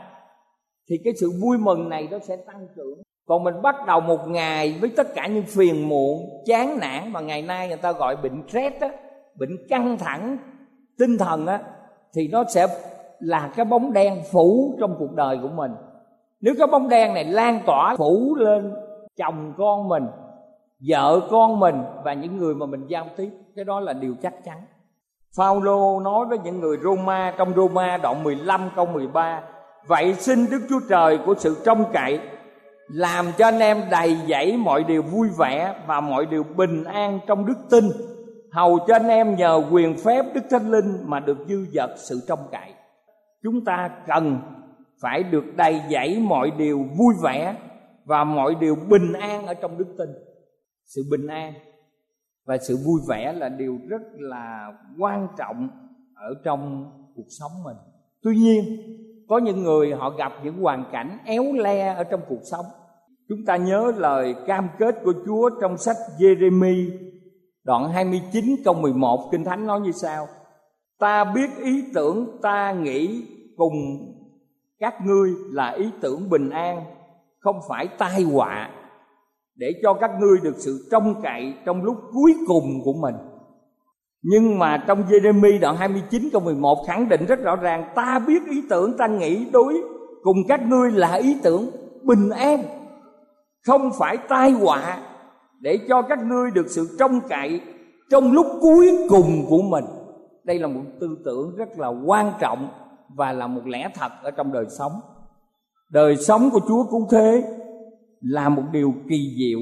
thì 0.90 0.96
cái 1.04 1.12
sự 1.20 1.30
vui 1.42 1.58
mừng 1.58 1.88
này 1.88 2.08
nó 2.10 2.18
sẽ 2.18 2.36
tăng 2.36 2.66
trưởng. 2.76 2.98
Còn 3.26 3.44
mình 3.44 3.62
bắt 3.62 3.76
đầu 3.86 4.00
một 4.00 4.28
ngày 4.28 4.78
với 4.80 4.90
tất 4.96 5.14
cả 5.14 5.26
những 5.26 5.44
phiền 5.46 5.88
muộn, 5.88 6.20
chán 6.46 6.78
nản 6.80 7.12
mà 7.12 7.20
ngày 7.20 7.42
nay 7.42 7.68
người 7.68 7.76
ta 7.76 7.92
gọi 7.92 8.16
bệnh 8.16 8.42
stress 8.48 8.80
á, 8.80 8.88
bệnh 9.38 9.56
căng 9.68 9.98
thẳng 9.98 10.38
tinh 10.98 11.18
thần 11.18 11.46
á, 11.46 11.60
thì 12.14 12.28
nó 12.28 12.44
sẽ 12.54 12.66
là 13.20 13.52
cái 13.56 13.64
bóng 13.64 13.92
đen 13.92 14.22
phủ 14.32 14.76
trong 14.80 14.96
cuộc 14.98 15.12
đời 15.14 15.38
của 15.42 15.48
mình 15.48 15.72
nếu 16.44 16.54
cái 16.58 16.66
bóng 16.66 16.88
đen 16.88 17.14
này 17.14 17.24
lan 17.24 17.60
tỏa, 17.66 17.96
phủ 17.96 18.34
lên 18.38 18.72
chồng 19.16 19.52
con 19.58 19.88
mình, 19.88 20.06
vợ 20.88 21.20
con 21.30 21.60
mình 21.60 21.82
và 22.04 22.12
những 22.12 22.36
người 22.36 22.54
mà 22.54 22.66
mình 22.66 22.86
giao 22.86 23.06
tiếp, 23.16 23.30
cái 23.56 23.64
đó 23.64 23.80
là 23.80 23.92
điều 23.92 24.14
chắc 24.22 24.34
chắn. 24.44 24.58
Phaolô 25.36 26.00
nói 26.00 26.26
với 26.26 26.38
những 26.44 26.60
người 26.60 26.76
Roma 26.82 27.34
trong 27.38 27.54
Roma 27.56 27.96
đoạn 27.96 28.22
15 28.22 28.70
câu 28.76 28.86
13 28.86 29.42
Vậy 29.86 30.14
xin 30.14 30.50
Đức 30.50 30.60
Chúa 30.68 30.80
Trời 30.88 31.18
của 31.26 31.34
sự 31.38 31.56
trông 31.64 31.84
cậy 31.92 32.20
làm 32.88 33.26
cho 33.38 33.46
anh 33.46 33.58
em 33.58 33.82
đầy 33.90 34.16
dẫy 34.28 34.56
mọi 34.56 34.84
điều 34.84 35.02
vui 35.02 35.28
vẻ 35.38 35.74
và 35.86 36.00
mọi 36.00 36.26
điều 36.26 36.44
bình 36.56 36.84
an 36.84 37.20
trong 37.26 37.46
đức 37.46 37.58
tin, 37.70 37.84
hầu 38.52 38.78
cho 38.78 38.94
anh 38.94 39.08
em 39.08 39.36
nhờ 39.36 39.62
quyền 39.70 39.96
phép 39.96 40.24
đức 40.34 40.40
thánh 40.50 40.70
linh 40.70 40.98
mà 41.06 41.20
được 41.20 41.38
dư 41.48 41.66
dật 41.72 41.90
sự 41.96 42.20
trông 42.28 42.48
cậy. 42.52 42.72
Chúng 43.42 43.64
ta 43.64 43.90
cần 44.06 44.38
phải 45.02 45.22
được 45.22 45.44
đầy 45.56 45.80
dẫy 45.90 46.18
mọi 46.18 46.50
điều 46.58 46.78
vui 46.78 47.14
vẻ 47.22 47.56
và 48.04 48.24
mọi 48.24 48.54
điều 48.60 48.76
bình 48.88 49.12
an 49.12 49.46
ở 49.46 49.54
trong 49.54 49.78
đức 49.78 49.94
tin. 49.98 50.08
Sự 50.84 51.02
bình 51.10 51.26
an 51.26 51.54
và 52.46 52.58
sự 52.58 52.76
vui 52.86 53.00
vẻ 53.08 53.32
là 53.32 53.48
điều 53.48 53.78
rất 53.88 54.02
là 54.12 54.72
quan 54.98 55.28
trọng 55.38 55.68
ở 56.14 56.34
trong 56.44 56.90
cuộc 57.16 57.26
sống 57.40 57.52
mình. 57.64 57.76
Tuy 58.22 58.36
nhiên, 58.36 58.64
có 59.28 59.38
những 59.38 59.62
người 59.62 59.92
họ 59.92 60.10
gặp 60.10 60.32
những 60.44 60.62
hoàn 60.62 60.84
cảnh 60.92 61.18
éo 61.24 61.52
le 61.52 61.94
ở 61.94 62.04
trong 62.04 62.20
cuộc 62.28 62.40
sống. 62.50 62.64
Chúng 63.28 63.44
ta 63.46 63.56
nhớ 63.56 63.92
lời 63.96 64.34
cam 64.46 64.68
kết 64.78 64.94
của 65.04 65.14
Chúa 65.26 65.50
trong 65.60 65.78
sách 65.78 65.96
Jeremy 66.18 66.90
đoạn 67.64 67.90
29 67.90 68.44
câu 68.64 68.74
11 68.74 69.28
Kinh 69.32 69.44
Thánh 69.44 69.66
nói 69.66 69.80
như 69.80 69.92
sau 69.92 70.26
Ta 70.98 71.24
biết 71.24 71.50
ý 71.64 71.84
tưởng 71.94 72.38
ta 72.42 72.72
nghĩ 72.72 73.22
cùng 73.56 73.74
các 74.80 74.94
ngươi 75.06 75.30
là 75.52 75.70
ý 75.70 75.90
tưởng 76.00 76.30
bình 76.30 76.50
an, 76.50 76.84
Không 77.38 77.60
phải 77.68 77.88
tai 77.98 78.22
họa, 78.22 78.70
Để 79.56 79.72
cho 79.82 79.94
các 79.94 80.10
ngươi 80.20 80.38
được 80.42 80.54
sự 80.58 80.88
trông 80.90 81.22
cậy 81.22 81.54
trong 81.66 81.82
lúc 81.82 81.96
cuối 82.12 82.34
cùng 82.46 82.80
của 82.84 82.92
mình. 82.92 83.14
Nhưng 84.22 84.58
mà 84.58 84.84
trong 84.86 85.02
Jeremy 85.02 85.60
đoạn 85.60 85.76
29 85.76 86.28
câu 86.32 86.40
11 86.40 86.84
khẳng 86.86 87.08
định 87.08 87.26
rất 87.26 87.42
rõ 87.42 87.56
ràng, 87.56 87.92
Ta 87.94 88.18
biết 88.26 88.42
ý 88.50 88.62
tưởng, 88.70 88.96
ta 88.96 89.06
nghĩ 89.06 89.46
đối, 89.52 89.82
cùng 90.22 90.36
các 90.48 90.66
ngươi 90.66 90.90
là 90.90 91.14
ý 91.14 91.36
tưởng 91.42 91.70
bình 92.02 92.30
an, 92.30 92.62
Không 93.66 93.90
phải 93.98 94.16
tai 94.16 94.50
họa, 94.50 94.98
Để 95.60 95.78
cho 95.88 96.02
các 96.02 96.18
ngươi 96.18 96.50
được 96.50 96.66
sự 96.68 96.96
trông 96.98 97.20
cậy 97.28 97.60
Trong 98.10 98.32
lúc 98.32 98.46
cuối 98.60 99.06
cùng 99.08 99.46
của 99.48 99.62
mình. 99.62 99.84
Đây 100.44 100.58
là 100.58 100.66
một 100.66 100.82
tư 101.00 101.18
tưởng 101.24 101.56
rất 101.56 101.68
là 101.78 101.88
quan 101.88 102.32
trọng 102.40 102.68
và 103.16 103.32
là 103.32 103.46
một 103.46 103.66
lẽ 103.66 103.90
thật 103.94 104.12
ở 104.22 104.30
trong 104.30 104.52
đời 104.52 104.64
sống. 104.78 104.92
Đời 105.90 106.16
sống 106.16 106.50
của 106.52 106.60
Chúa 106.68 106.84
cũng 106.90 107.06
thế 107.10 107.44
Là 108.20 108.48
một 108.48 108.62
điều 108.72 108.94
kỳ 109.08 109.36
diệu. 109.38 109.58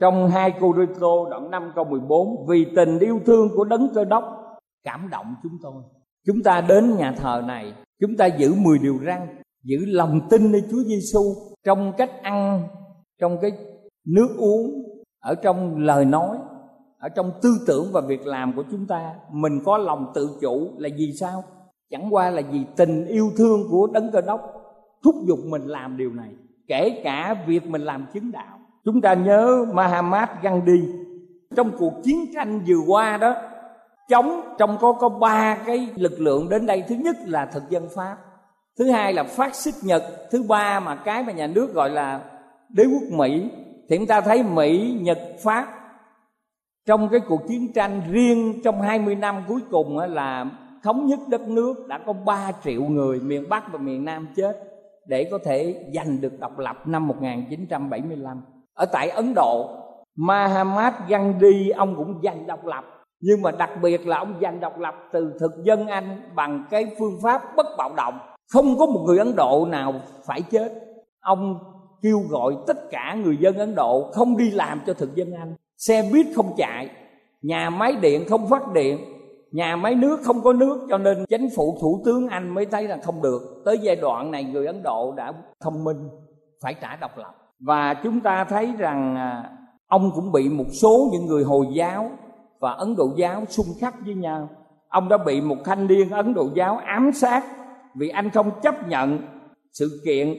Trong 0.00 0.30
hai 0.30 0.52
cô 0.60 0.72
đôi 0.72 0.88
tô 1.00 1.28
đoạn 1.30 1.50
5 1.50 1.72
câu 1.74 1.84
14 1.84 2.46
Vì 2.48 2.66
tình 2.76 2.98
yêu 2.98 3.20
thương 3.26 3.48
của 3.56 3.64
đấng 3.64 3.90
cơ 3.94 4.04
đốc 4.04 4.24
Cảm 4.84 5.08
động 5.10 5.34
chúng 5.42 5.58
tôi. 5.62 5.82
Chúng 6.26 6.42
ta 6.42 6.60
đến 6.60 6.96
nhà 6.96 7.12
thờ 7.12 7.42
này, 7.46 7.72
Chúng 8.00 8.16
ta 8.16 8.26
giữ 8.26 8.54
10 8.54 8.78
điều 8.78 8.98
răn, 9.06 9.20
Giữ 9.62 9.76
lòng 9.86 10.20
tin 10.30 10.52
nơi 10.52 10.62
Chúa 10.70 10.82
Giêsu 10.82 11.34
Trong 11.64 11.92
cách 11.98 12.10
ăn, 12.22 12.68
Trong 13.20 13.38
cái 13.42 13.50
nước 14.06 14.28
uống, 14.38 14.84
Ở 15.20 15.34
trong 15.34 15.78
lời 15.78 16.04
nói, 16.04 16.38
Ở 16.98 17.08
trong 17.08 17.32
tư 17.42 17.58
tưởng 17.66 17.86
và 17.92 18.00
việc 18.00 18.26
làm 18.26 18.56
của 18.56 18.64
chúng 18.70 18.86
ta. 18.86 19.14
Mình 19.32 19.60
có 19.64 19.78
lòng 19.78 20.12
tự 20.14 20.38
chủ 20.40 20.70
là 20.78 20.88
gì 20.88 21.12
sao? 21.20 21.44
Chẳng 21.90 22.14
qua 22.14 22.30
là 22.30 22.42
vì 22.50 22.64
tình 22.76 23.06
yêu 23.06 23.32
thương 23.36 23.68
của 23.70 23.86
đấng 23.86 24.10
cơ 24.12 24.20
đốc 24.20 24.40
Thúc 25.02 25.14
giục 25.26 25.38
mình 25.44 25.62
làm 25.62 25.96
điều 25.96 26.12
này, 26.12 26.30
Kể 26.68 27.00
cả 27.04 27.34
việc 27.46 27.66
mình 27.66 27.82
làm 27.82 28.06
chứng 28.12 28.32
đạo. 28.32 28.58
Chúng 28.84 29.00
ta 29.00 29.14
nhớ 29.14 29.66
Mahatma 29.72 30.28
Gandhi. 30.42 30.80
Trong 31.56 31.70
cuộc 31.78 31.92
chiến 32.04 32.24
tranh 32.34 32.60
vừa 32.66 32.80
qua 32.86 33.16
đó, 33.16 33.34
chống, 34.08 34.40
trong 34.58 34.78
có 34.80 34.92
có 34.92 35.08
ba 35.08 35.58
cái 35.66 35.88
lực 35.96 36.20
lượng 36.20 36.48
đến 36.48 36.66
đây. 36.66 36.84
Thứ 36.88 36.94
nhất 36.94 37.16
là 37.26 37.46
thực 37.46 37.70
dân 37.70 37.88
pháp, 37.94 38.16
thứ 38.78 38.90
hai 38.90 39.12
là 39.12 39.24
phát 39.24 39.54
xít 39.54 39.74
nhật, 39.82 40.02
thứ 40.30 40.42
ba 40.42 40.80
mà 40.80 40.94
cái 40.94 41.22
mà 41.22 41.32
nhà 41.32 41.46
nước 41.46 41.74
gọi 41.74 41.90
là 41.90 42.20
đế 42.68 42.84
quốc 42.84 43.18
mỹ. 43.18 43.50
Thì 43.88 43.98
chúng 43.98 44.06
ta 44.06 44.20
thấy 44.20 44.42
mỹ, 44.42 44.98
nhật, 45.00 45.18
pháp, 45.42 45.66
trong 46.86 47.08
cái 47.08 47.20
cuộc 47.28 47.48
chiến 47.48 47.72
tranh 47.72 48.02
riêng 48.10 48.60
trong 48.64 48.82
20 48.82 49.14
năm 49.14 49.42
cuối 49.48 49.60
cùng 49.70 49.98
là 49.98 50.46
thống 50.86 51.06
nhất 51.06 51.20
đất 51.28 51.48
nước 51.48 51.86
đã 51.88 51.98
có 52.06 52.12
3 52.12 52.52
triệu 52.64 52.82
người 52.82 53.20
miền 53.20 53.48
Bắc 53.48 53.72
và 53.72 53.78
miền 53.78 54.04
Nam 54.04 54.28
chết 54.36 54.56
để 55.06 55.28
có 55.30 55.38
thể 55.44 55.84
giành 55.94 56.20
được 56.20 56.40
độc 56.40 56.58
lập 56.58 56.76
năm 56.86 57.08
1975 57.08 58.42
ở 58.74 58.86
tại 58.92 59.08
Ấn 59.08 59.34
Độ, 59.34 59.70
Mahatma 60.16 60.92
Gandhi, 61.08 61.70
ông 61.70 61.96
cũng 61.96 62.20
giành 62.22 62.46
độc 62.46 62.66
lập. 62.66 62.84
Nhưng 63.20 63.42
mà 63.42 63.50
đặc 63.50 63.70
biệt 63.82 64.06
là 64.06 64.18
ông 64.18 64.34
giành 64.40 64.60
độc 64.60 64.78
lập 64.78 64.94
từ 65.12 65.32
thực 65.40 65.52
dân 65.64 65.86
Anh 65.86 66.20
bằng 66.34 66.64
cái 66.70 66.86
phương 66.98 67.18
pháp 67.22 67.42
bất 67.56 67.66
bạo 67.78 67.94
động. 67.96 68.18
Không 68.52 68.78
có 68.78 68.86
một 68.86 69.04
người 69.06 69.18
Ấn 69.18 69.36
Độ 69.36 69.66
nào 69.70 69.94
phải 70.26 70.42
chết. 70.42 70.72
Ông 71.20 71.58
kêu 72.02 72.20
gọi 72.28 72.54
tất 72.66 72.90
cả 72.90 73.16
người 73.24 73.36
dân 73.40 73.58
Ấn 73.58 73.74
Độ 73.74 74.10
không 74.12 74.36
đi 74.36 74.50
làm 74.50 74.80
cho 74.86 74.94
thực 74.94 75.14
dân 75.14 75.32
Anh. 75.32 75.54
Xe 75.78 76.08
buýt 76.12 76.26
không 76.36 76.54
chạy, 76.56 76.90
nhà 77.42 77.70
máy 77.70 77.96
điện 78.00 78.24
không 78.28 78.48
phát 78.48 78.72
điện 78.72 79.15
nhà 79.52 79.76
máy 79.76 79.94
nước 79.94 80.20
không 80.24 80.42
có 80.42 80.52
nước, 80.52 80.86
cho 80.90 80.98
nên 80.98 81.24
chính 81.28 81.48
phủ, 81.56 81.78
thủ 81.80 82.02
tướng 82.04 82.28
anh 82.28 82.54
mới 82.54 82.66
thấy 82.66 82.88
là 82.88 82.98
không 83.02 83.22
được. 83.22 83.62
Tới 83.64 83.78
giai 83.78 83.96
đoạn 83.96 84.30
này, 84.30 84.44
người 84.44 84.66
ấn 84.66 84.82
độ 84.82 85.14
đã 85.16 85.32
thông 85.60 85.84
minh, 85.84 86.08
phải 86.62 86.74
trả 86.80 86.96
độc 86.96 87.18
lập. 87.18 87.34
Và 87.60 87.94
chúng 87.94 88.20
ta 88.20 88.44
thấy 88.44 88.72
rằng 88.78 89.16
à, 89.16 89.50
ông 89.86 90.10
cũng 90.14 90.32
bị 90.32 90.48
một 90.48 90.66
số 90.82 91.08
những 91.12 91.26
người 91.26 91.44
hồi 91.44 91.66
giáo 91.72 92.10
và 92.60 92.72
ấn 92.72 92.96
độ 92.96 93.10
giáo 93.16 93.44
xung 93.48 93.66
khắc 93.80 93.94
với 94.04 94.14
nhau. 94.14 94.48
Ông 94.88 95.08
đã 95.08 95.18
bị 95.18 95.40
một 95.40 95.56
thanh 95.64 95.86
niên 95.86 96.10
ấn 96.10 96.34
độ 96.34 96.48
giáo 96.54 96.76
ám 96.76 97.12
sát 97.12 97.44
vì 97.94 98.08
anh 98.08 98.30
không 98.30 98.50
chấp 98.62 98.88
nhận 98.88 99.18
sự 99.72 100.02
kiện 100.04 100.34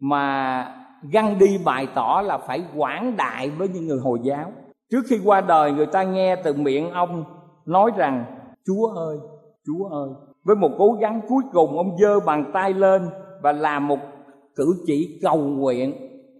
mà 0.00 0.74
găng 1.12 1.38
đi 1.38 1.58
bày 1.64 1.88
tỏ 1.94 2.22
là 2.26 2.38
phải 2.38 2.62
quảng 2.76 3.16
đại 3.16 3.50
với 3.50 3.68
những 3.68 3.86
người 3.86 3.98
hồi 3.98 4.18
giáo. 4.22 4.52
Trước 4.90 5.00
khi 5.08 5.20
qua 5.24 5.40
đời, 5.40 5.72
người 5.72 5.86
ta 5.86 6.02
nghe 6.02 6.36
từ 6.36 6.54
miệng 6.54 6.90
ông 6.90 7.24
nói 7.66 7.90
rằng 7.96 8.39
chúa 8.66 8.86
ơi 8.86 9.18
chúa 9.66 9.84
ơi. 9.84 10.10
Với 10.44 10.56
một 10.56 10.70
cố 10.78 10.92
gắng 11.00 11.20
cuối 11.28 11.42
cùng 11.52 11.76
ông 11.76 11.96
dơ 11.98 12.20
bàn 12.20 12.50
tay 12.54 12.74
lên 12.74 13.02
và 13.42 13.52
làm 13.52 13.88
một 13.88 13.98
cử 14.54 14.64
chỉ 14.86 15.18
cầu 15.22 15.38
nguyện 15.38 15.94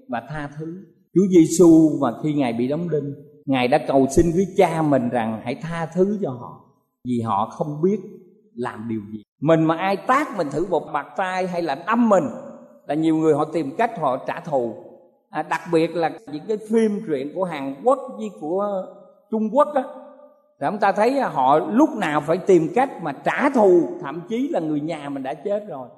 và 0.09 0.23
tha 0.29 0.51
thứ. 0.59 0.77
Chúa 1.15 1.27
giêsu 1.31 1.99
mà 2.01 2.09
khi 2.23 2.35
ngài 2.35 2.53
bị 2.53 2.69
đóng 2.69 2.91
đinh 2.91 3.15
ngài 3.47 3.69
đã 3.69 3.79
cầu 3.89 4.07
xin 4.11 4.27
với 4.35 4.47
cha 4.57 4.83
mình 4.83 5.09
rằng 5.09 5.41
hãy 5.45 5.55
tha 5.55 5.89
thứ 5.95 6.19
cho 6.23 6.31
họ 6.31 6.61
vì 7.05 7.21
họ 7.21 7.49
không 7.51 7.83
biết 7.83 7.99
làm 8.55 8.89
điều 8.89 9.01
gì. 9.13 9.23
Mình 9.41 9.65
mà 9.65 9.77
ai 9.77 9.97
tác 9.97 10.37
mình 10.37 10.49
thử 10.51 10.67
một 10.71 10.83
bạc 10.93 11.07
tay 11.17 11.47
hay 11.47 11.63
là 11.63 11.85
đâm 11.87 12.09
mình 12.09 12.25
là 12.87 12.95
nhiều 12.95 13.17
người 13.17 13.35
họ 13.35 13.45
tìm 13.45 13.71
cách 13.79 13.99
họ 13.99 14.17
trả 14.27 14.41
thù. 14.41 14.75
À, 15.31 15.43
đặc 15.43 15.61
biệt 15.73 15.97
là 15.97 16.11
những 16.33 16.43
cái 16.49 16.57
phim 16.71 17.01
truyện 17.07 17.33
của 17.35 17.45
hàn 17.45 17.75
quốc 17.85 17.99
với 18.19 18.29
của 18.41 18.87
trung 19.31 19.51
quốc 19.53 19.69
á 19.75 19.83
thì 20.61 20.67
chúng 20.71 20.81
ta 20.81 20.93
thấy 20.93 21.19
à, 21.19 21.29
họ 21.29 21.59
lúc 21.59 21.91
nào 21.97 22.21
phải 22.21 22.39
tìm 22.39 22.69
cách 22.75 23.03
mà 23.03 23.13
trả 23.13 23.51
thù 23.51 23.83
thậm 24.01 24.23
chí 24.29 24.49
là 24.49 24.61
người 24.61 24.81
nhà 24.81 25.09
mình 25.09 25.23
đã 25.23 25.35
chết 25.35 25.65
rồi. 25.69 25.89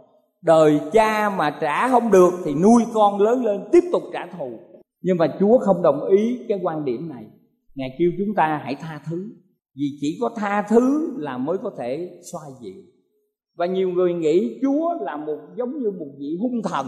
Đời 0.43 0.81
cha 0.93 1.31
mà 1.31 1.59
trả 1.61 1.89
không 1.89 2.11
được 2.11 2.31
thì 2.45 2.55
nuôi 2.55 2.83
con 2.95 3.21
lớn 3.21 3.45
lên 3.45 3.69
tiếp 3.73 3.85
tục 3.93 4.03
trả 4.13 4.27
thù. 4.27 4.51
Nhưng 5.03 5.19
mà 5.19 5.37
chúa 5.41 5.59
không 5.59 5.83
đồng 5.83 6.05
ý 6.09 6.39
cái 6.49 6.59
quan 6.63 6.85
điểm 6.85 7.09
này. 7.09 7.25
Ngài 7.75 7.97
kêu 7.99 8.11
chúng 8.19 8.35
ta 8.35 8.61
hãy 8.65 8.75
tha 8.75 9.01
thứ. 9.11 9.29
Vì 9.77 9.85
chỉ 10.01 10.19
có 10.21 10.31
tha 10.37 10.63
thứ 10.69 11.15
là 11.19 11.39
mới 11.39 11.59
có 11.59 11.71
thể 11.79 12.21
xoa 12.33 12.43
dịu. 12.61 12.83
Và 13.57 13.67
nhiều 13.67 13.89
người 13.89 14.15
nghĩ 14.15 14.61
chúa 14.63 14.95
là 15.01 15.17
một 15.17 15.39
giống 15.57 15.79
như 15.79 15.91
một 15.91 16.09
vị 16.19 16.37
hung 16.41 16.63
thần 16.63 16.87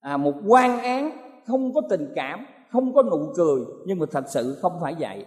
à, 0.00 0.16
một 0.16 0.34
quan 0.46 0.78
án 0.78 1.10
không 1.46 1.74
có 1.74 1.80
tình 1.90 2.12
cảm 2.14 2.46
không 2.70 2.94
có 2.94 3.02
nụ 3.02 3.32
cười. 3.36 3.60
Nhưng 3.86 3.98
mà 3.98 4.06
thật 4.10 4.24
sự 4.28 4.56
không 4.60 4.72
phải 4.80 4.94
vậy 4.98 5.24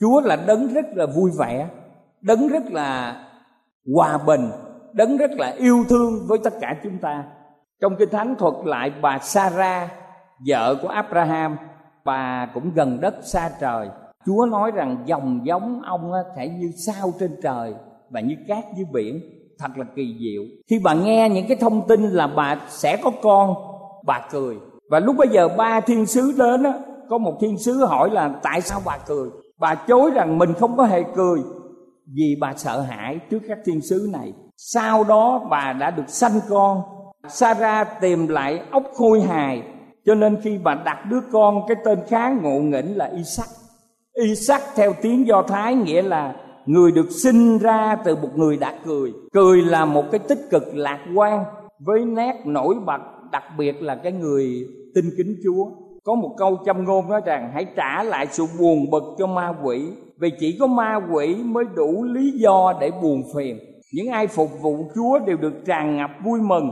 chúa 0.00 0.20
là 0.20 0.36
đấng 0.36 0.74
rất 0.74 0.84
là 0.94 1.06
vui 1.06 1.30
vẻ, 1.38 1.68
đấng 2.20 2.48
rất 2.48 2.64
là 2.70 3.20
hòa 3.94 4.18
bình, 4.26 4.50
đấng 4.92 5.16
rất 5.16 5.30
là 5.30 5.54
yêu 5.58 5.84
thương 5.88 6.26
với 6.28 6.38
tất 6.44 6.54
cả 6.60 6.76
chúng 6.82 6.98
ta. 6.98 7.24
Trong 7.80 7.96
kinh 7.98 8.10
thánh 8.10 8.34
thuật 8.38 8.54
lại 8.64 8.92
bà 9.02 9.18
Sarah 9.18 9.90
vợ 10.48 10.74
của 10.82 10.88
Abraham, 10.88 11.56
bà 12.04 12.48
cũng 12.54 12.70
gần 12.74 13.00
đất 13.00 13.14
xa 13.22 13.50
trời. 13.60 13.88
Chúa 14.26 14.46
nói 14.46 14.70
rằng 14.70 15.02
dòng 15.06 15.40
giống 15.44 15.82
ông 15.82 16.12
thể 16.36 16.48
như 16.48 16.70
sao 16.86 17.12
trên 17.20 17.36
trời 17.42 17.74
và 18.10 18.20
như 18.20 18.34
cát 18.48 18.64
dưới 18.76 18.86
biển. 18.92 19.20
Thật 19.58 19.68
là 19.76 19.84
kỳ 19.96 20.16
diệu. 20.20 20.42
Khi 20.70 20.80
bà 20.84 20.94
nghe 20.94 21.28
những 21.28 21.46
cái 21.48 21.56
thông 21.56 21.88
tin 21.88 22.02
là 22.02 22.26
bà 22.26 22.60
sẽ 22.68 22.96
có 22.96 23.10
con, 23.22 23.54
bà 24.06 24.28
cười. 24.30 24.56
Và 24.90 25.00
lúc 25.00 25.16
bây 25.18 25.28
giờ 25.28 25.48
ba 25.48 25.80
thiên 25.80 26.06
sứ 26.06 26.32
đến 26.38 26.62
á, 26.62 26.72
có 27.10 27.18
một 27.18 27.38
thiên 27.40 27.58
sứ 27.58 27.84
hỏi 27.84 28.10
là 28.10 28.34
tại 28.42 28.60
sao 28.60 28.80
bà 28.86 28.98
cười? 29.06 29.28
Bà 29.60 29.74
chối 29.74 30.10
rằng 30.10 30.38
mình 30.38 30.52
không 30.52 30.76
có 30.76 30.84
hề 30.84 31.02
cười 31.14 31.40
vì 32.16 32.36
bà 32.40 32.52
sợ 32.56 32.80
hãi 32.80 33.18
trước 33.30 33.38
các 33.48 33.58
thiên 33.64 33.80
sứ 33.80 34.08
này. 34.12 34.32
Sau 34.56 35.04
đó 35.04 35.46
bà 35.50 35.72
đã 35.72 35.90
được 35.90 36.08
sanh 36.08 36.40
con. 36.48 36.82
Sarah 37.28 37.88
tìm 38.00 38.28
lại 38.28 38.62
ốc 38.70 38.82
khôi 38.94 39.20
hài. 39.20 39.62
Cho 40.06 40.14
nên 40.14 40.36
khi 40.42 40.58
bà 40.64 40.74
đặt 40.74 40.98
đứa 41.10 41.20
con, 41.32 41.60
cái 41.68 41.76
tên 41.84 41.98
khá 42.08 42.30
ngộ 42.42 42.60
nghĩnh 42.60 42.96
là 42.96 43.06
Isaac. 43.16 43.48
Isaac 44.14 44.62
theo 44.76 44.92
tiếng 45.02 45.26
Do 45.26 45.42
Thái 45.42 45.74
nghĩa 45.74 46.02
là 46.02 46.34
người 46.66 46.92
được 46.92 47.10
sinh 47.10 47.58
ra 47.58 47.96
từ 48.04 48.16
một 48.16 48.28
người 48.34 48.56
đã 48.56 48.74
cười. 48.84 49.12
Cười 49.32 49.62
là 49.62 49.84
một 49.84 50.04
cái 50.10 50.18
tích 50.18 50.40
cực 50.50 50.62
lạc 50.74 50.98
quan 51.16 51.44
với 51.78 52.04
nét 52.04 52.42
nổi 52.46 52.74
bật, 52.86 53.00
đặc 53.32 53.42
biệt 53.58 53.82
là 53.82 53.94
cái 53.94 54.12
người 54.12 54.68
tin 54.94 55.04
kính 55.16 55.36
Chúa 55.44 55.64
có 56.04 56.14
một 56.14 56.34
câu 56.36 56.58
châm 56.64 56.84
ngôn 56.84 57.08
nói 57.08 57.20
rằng, 57.24 57.50
hãy 57.54 57.66
trả 57.76 58.02
lại 58.02 58.26
sự 58.26 58.44
buồn 58.58 58.90
bực 58.90 59.02
cho 59.18 59.26
ma 59.26 59.54
quỷ, 59.64 59.92
vì 60.18 60.30
chỉ 60.40 60.56
có 60.60 60.66
ma 60.66 61.00
quỷ 61.12 61.34
mới 61.44 61.64
đủ 61.74 62.04
lý 62.04 62.30
do 62.30 62.74
để 62.80 62.90
buồn 63.02 63.22
phiền. 63.36 63.58
Những 63.92 64.08
ai 64.08 64.26
phục 64.26 64.48
vụ 64.62 64.76
chúa 64.94 65.18
đều 65.18 65.36
được 65.36 65.64
tràn 65.66 65.96
ngập 65.96 66.10
vui 66.24 66.40
mừng. 66.40 66.70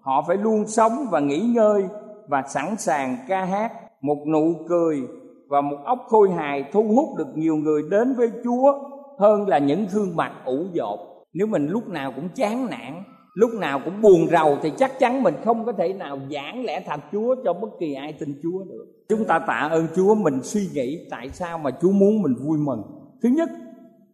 Họ 0.00 0.24
phải 0.26 0.36
luôn 0.36 0.66
sống 0.66 0.92
và 1.10 1.20
nghỉ 1.20 1.40
ngơi 1.40 1.84
và 2.28 2.42
sẵn 2.48 2.76
sàng 2.78 3.16
ca 3.28 3.44
hát. 3.44 3.72
Một 4.02 4.18
nụ 4.32 4.54
cười 4.68 5.00
và 5.48 5.60
một 5.60 5.76
ốc 5.84 5.98
khôi 6.08 6.30
hài 6.30 6.64
thu 6.72 6.82
hút 6.82 7.08
được 7.18 7.28
nhiều 7.34 7.56
người 7.56 7.82
đến 7.90 8.14
với 8.16 8.30
chúa 8.44 8.72
hơn 9.18 9.48
là 9.48 9.58
những 9.58 9.86
gương 9.92 10.16
mặt 10.16 10.32
ủ 10.44 10.66
dột. 10.72 11.00
Nếu 11.32 11.46
mình 11.46 11.68
lúc 11.68 11.88
nào 11.88 12.12
cũng 12.16 12.28
chán 12.34 12.66
nản 12.70 13.02
lúc 13.34 13.50
nào 13.54 13.80
cũng 13.84 14.02
buồn 14.02 14.28
rầu 14.30 14.56
thì 14.62 14.72
chắc 14.78 14.98
chắn 14.98 15.22
mình 15.22 15.34
không 15.44 15.66
có 15.66 15.72
thể 15.72 15.92
nào 15.92 16.18
giảng 16.30 16.64
lẽ 16.64 16.84
thật 16.86 17.00
Chúa 17.12 17.34
cho 17.44 17.52
bất 17.52 17.68
kỳ 17.80 17.94
ai 17.94 18.12
tin 18.12 18.40
Chúa 18.42 18.64
được. 18.64 18.86
Chúng 19.08 19.24
ta 19.24 19.38
tạ 19.38 19.68
ơn 19.70 19.86
Chúa 19.96 20.14
mình 20.14 20.40
suy 20.42 20.68
nghĩ 20.74 21.06
tại 21.10 21.28
sao 21.32 21.58
mà 21.58 21.70
Chúa 21.82 21.90
muốn 21.90 22.22
mình 22.22 22.34
vui 22.34 22.58
mừng. 22.58 22.82
Thứ 23.22 23.28
nhất, 23.28 23.48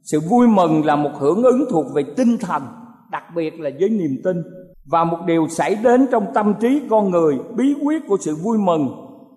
sự 0.03 0.21
vui 0.21 0.49
mừng 0.49 0.85
là 0.85 0.97
một 0.97 1.11
hưởng 1.19 1.43
ứng 1.43 1.65
thuộc 1.71 1.87
về 1.95 2.03
tinh 2.17 2.39
thần, 2.41 2.63
đặc 3.11 3.23
biệt 3.37 3.61
là 3.61 3.71
với 3.81 3.89
niềm 3.89 4.21
tin. 4.25 4.43
Và 4.85 5.05
một 5.05 5.19
điều 5.27 5.49
xảy 5.49 5.75
đến 5.75 6.07
trong 6.13 6.27
tâm 6.35 6.55
trí 6.61 6.83
con 6.91 7.11
người, 7.11 7.39
bí 7.57 7.75
quyết 7.85 8.03
của 8.09 8.17
sự 8.21 8.35
vui 8.35 8.59
mừng 8.59 8.89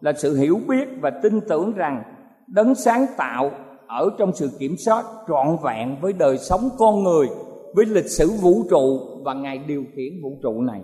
là 0.02 0.14
sự 0.18 0.36
hiểu 0.36 0.60
biết 0.68 0.88
và 1.02 1.10
tin 1.24 1.42
tưởng 1.50 1.74
rằng 1.76 2.04
đấng 2.48 2.76
sáng 2.76 3.06
tạo 3.18 3.52
ở 3.88 4.10
trong 4.18 4.32
sự 4.34 4.50
kiểm 4.60 4.76
soát 4.78 5.06
trọn 5.28 5.48
vẹn 5.64 5.96
với 6.02 6.14
đời 6.14 6.38
sống 6.38 6.70
con 6.78 7.04
người 7.04 7.28
với 7.76 7.86
lịch 7.86 8.10
sử 8.10 8.32
vũ 8.32 8.64
trụ 8.70 9.00
và 9.26 9.34
ngài 9.34 9.58
điều 9.58 9.84
khiển 9.96 10.14
vũ 10.24 10.30
trụ 10.44 10.62
này. 10.62 10.82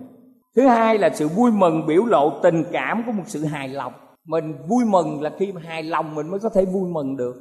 Thứ 0.56 0.66
hai 0.66 0.98
là 0.98 1.10
sự 1.14 1.28
vui 1.28 1.50
mừng 1.50 1.86
biểu 1.86 2.04
lộ 2.04 2.30
tình 2.42 2.64
cảm 2.72 3.02
của 3.06 3.12
một 3.12 3.22
sự 3.26 3.44
hài 3.44 3.68
lòng. 3.68 3.92
Mình 4.26 4.54
vui 4.68 4.84
mừng 4.84 5.22
là 5.22 5.30
khi 5.38 5.52
hài 5.62 5.82
lòng 5.82 6.14
mình 6.14 6.28
mới 6.28 6.40
có 6.40 6.48
thể 6.48 6.64
vui 6.64 6.88
mừng 6.90 7.16
được. 7.16 7.34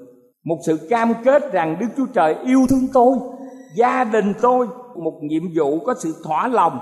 Một 0.45 0.57
sự 0.65 0.77
cam 0.89 1.13
kết 1.23 1.51
rằng 1.51 1.77
đức 1.79 1.87
chúa 1.97 2.05
trời 2.13 2.35
yêu 2.45 2.59
thương 2.69 2.87
tôi, 2.93 3.17
gia 3.75 4.03
đình 4.03 4.33
tôi, 4.41 4.67
một 5.03 5.19
nhiệm 5.21 5.43
vụ 5.55 5.79
có 5.85 5.93
sự 5.99 6.15
thỏa 6.23 6.47
lòng. 6.47 6.79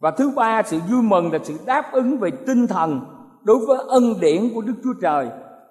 Và 0.00 0.10
thứ 0.10 0.32
ba, 0.36 0.62
sự 0.62 0.78
vui 0.90 1.02
mừng 1.02 1.32
là 1.32 1.38
sự 1.42 1.54
đáp 1.66 1.92
ứng 1.92 2.18
về 2.18 2.30
tinh 2.46 2.66
thần 2.66 3.00
đối 3.42 3.58
với 3.66 3.78
ân 3.88 4.20
điển 4.20 4.50
của 4.54 4.60
đức 4.60 4.74
chúa 4.84 4.94
trời. 5.02 5.28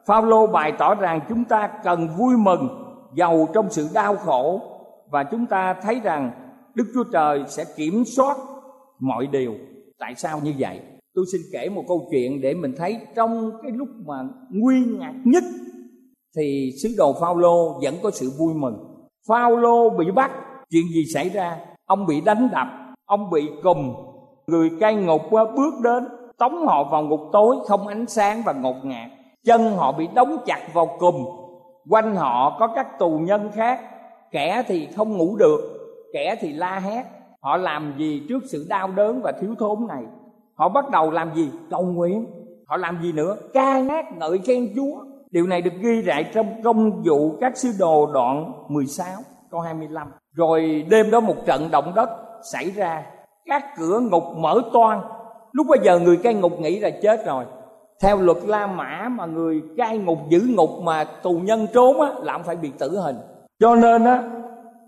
Phaolô 0.08 0.48
bày 0.48 0.74
tỏ 0.78 0.96
rằng 0.96 1.20
chúng 1.30 1.44
ta 1.44 1.70
cần 1.84 2.08
vui 2.18 2.38
mừng, 2.38 2.68
giàu 3.16 3.48
trong 3.54 3.70
sự 3.70 3.88
đau 3.94 4.16
khổ 4.16 4.62
và 5.12 5.24
chúng 5.24 5.46
ta 5.46 5.74
thấy 5.82 6.00
rằng 6.04 6.32
Đức 6.76 6.86
Chúa 6.94 7.04
Trời 7.04 7.44
sẽ 7.48 7.66
kiểm 7.78 8.04
soát 8.06 8.38
mọi 9.00 9.28
điều. 9.28 9.54
Tại 10.00 10.16
sao 10.16 10.40
như 10.44 10.54
vậy? 10.60 10.80
Tôi 11.14 11.26
xin 11.32 11.42
kể 11.54 11.70
một 11.70 11.84
câu 11.88 12.08
chuyện 12.12 12.42
để 12.42 12.54
mình 12.54 12.74
thấy 12.78 13.00
trong 13.16 13.52
cái 13.62 13.72
lúc 13.72 13.88
mà 14.06 14.24
nguy 14.50 14.86
ngạc 15.00 15.14
nhất 15.24 15.44
thì 16.38 16.72
sứ 16.84 16.90
đồ 16.98 17.14
Phaolô 17.22 17.80
vẫn 17.84 17.96
có 18.04 18.12
sự 18.12 18.32
vui 18.40 18.54
mừng. 18.54 19.08
Phaolô 19.28 19.90
bị 19.90 20.12
bắt, 20.12 20.32
chuyện 20.70 20.84
gì 20.96 21.06
xảy 21.14 21.30
ra? 21.30 21.58
Ông 21.86 22.06
bị 22.06 22.22
đánh 22.22 22.50
đập, 22.52 22.68
ông 23.06 23.30
bị 23.30 23.50
cùm, 23.64 23.94
người 24.48 24.72
cai 24.80 24.96
ngục 24.96 25.22
bước 25.32 25.74
đến 25.84 26.08
tống 26.38 26.68
họ 26.68 26.84
vào 26.84 27.04
ngục 27.04 27.22
tối 27.32 27.56
không 27.68 27.88
ánh 27.88 28.06
sáng 28.08 28.42
và 28.46 28.54
ngột 28.54 28.76
ngạt. 28.84 29.12
Chân 29.46 29.76
họ 29.76 29.92
bị 29.92 30.08
đóng 30.16 30.38
chặt 30.46 30.60
vào 30.74 30.98
cùm, 31.00 31.16
quanh 31.90 32.16
họ 32.16 32.58
có 32.60 32.68
các 32.76 33.00
tù 33.00 33.20
nhân 33.20 33.50
khác 33.54 33.80
kẻ 34.32 34.64
thì 34.68 34.88
không 34.96 35.18
ngủ 35.18 35.36
được, 35.36 35.60
kẻ 36.14 36.36
thì 36.40 36.54
la 36.54 36.80
hét. 36.80 37.04
Họ 37.42 37.58
làm 37.58 37.94
gì 37.98 38.22
trước 38.30 38.44
sự 38.46 38.66
đau 38.70 38.92
đớn 38.92 39.22
và 39.24 39.32
thiếu 39.32 39.56
thốn 39.60 39.88
này? 39.88 40.04
Họ 40.56 40.70
bắt 40.70 40.90
đầu 40.90 41.12
làm 41.12 41.36
gì? 41.36 41.50
Cầu 41.70 41.82
nguyện. 41.82 42.26
Họ 42.66 42.78
làm 42.78 43.00
gì 43.02 43.12
nữa? 43.12 43.38
Ca 43.54 43.80
hát 43.80 44.06
ngợi 44.18 44.38
khen 44.38 44.74
chúa. 44.76 45.04
Điều 45.32 45.48
này 45.48 45.62
được 45.62 45.74
ghi 45.82 46.02
lại 46.02 46.26
trong 46.34 46.64
công 46.64 47.04
vụ 47.04 47.38
các 47.42 47.58
sứ 47.58 47.70
đồ 47.80 48.12
đoạn 48.14 48.52
16 48.68 49.08
câu 49.52 49.60
25 49.60 50.08
rồi 50.34 50.86
đêm 50.90 51.12
đó 51.12 51.20
một 51.20 51.36
trận 51.46 51.72
động 51.72 51.92
đất 51.96 52.10
xảy 52.54 52.72
ra. 52.72 53.06
Các 53.46 53.66
cửa 53.78 54.00
ngục 54.00 54.24
mở 54.38 54.62
toan 54.74 55.00
lúc 55.52 55.68
bây 55.70 55.80
giờ 55.84 56.00
người 56.00 56.18
cai 56.18 56.34
ngục 56.34 56.60
nghĩ 56.60 56.80
là 56.80 56.90
chết 57.02 57.26
rồi. 57.26 57.46
Theo 58.02 58.18
luật 58.18 58.38
la 58.46 58.68
mã 58.68 59.10
mà 59.12 59.26
người 59.26 59.62
cai 59.78 59.98
ngục 59.98 60.18
giữ 60.30 60.40
ngục 60.50 60.70
mà 60.84 61.04
tù 61.04 61.32
nhân 61.32 61.68
trốn 61.74 62.02
á 62.02 62.12
là 62.24 62.34
ông 62.34 62.44
phải 62.44 62.56
bị 62.56 62.72
tử 62.80 63.00
hình 63.00 63.16
cho 63.60 63.76
nên 63.76 64.04
á 64.04 64.24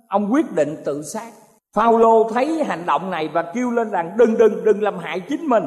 ông 0.07 0.33
quyết 0.33 0.55
định 0.55 0.75
tự 0.85 1.01
sát 1.01 1.31
Phaolô 1.75 2.29
thấy 2.33 2.63
hành 2.63 2.85
động 2.85 3.11
này 3.11 3.29
và 3.33 3.51
kêu 3.55 3.71
lên 3.71 3.89
rằng 3.89 4.11
đừng 4.17 4.37
đừng 4.37 4.63
đừng 4.63 4.83
làm 4.83 4.97
hại 4.97 5.19
chính 5.19 5.45
mình 5.45 5.63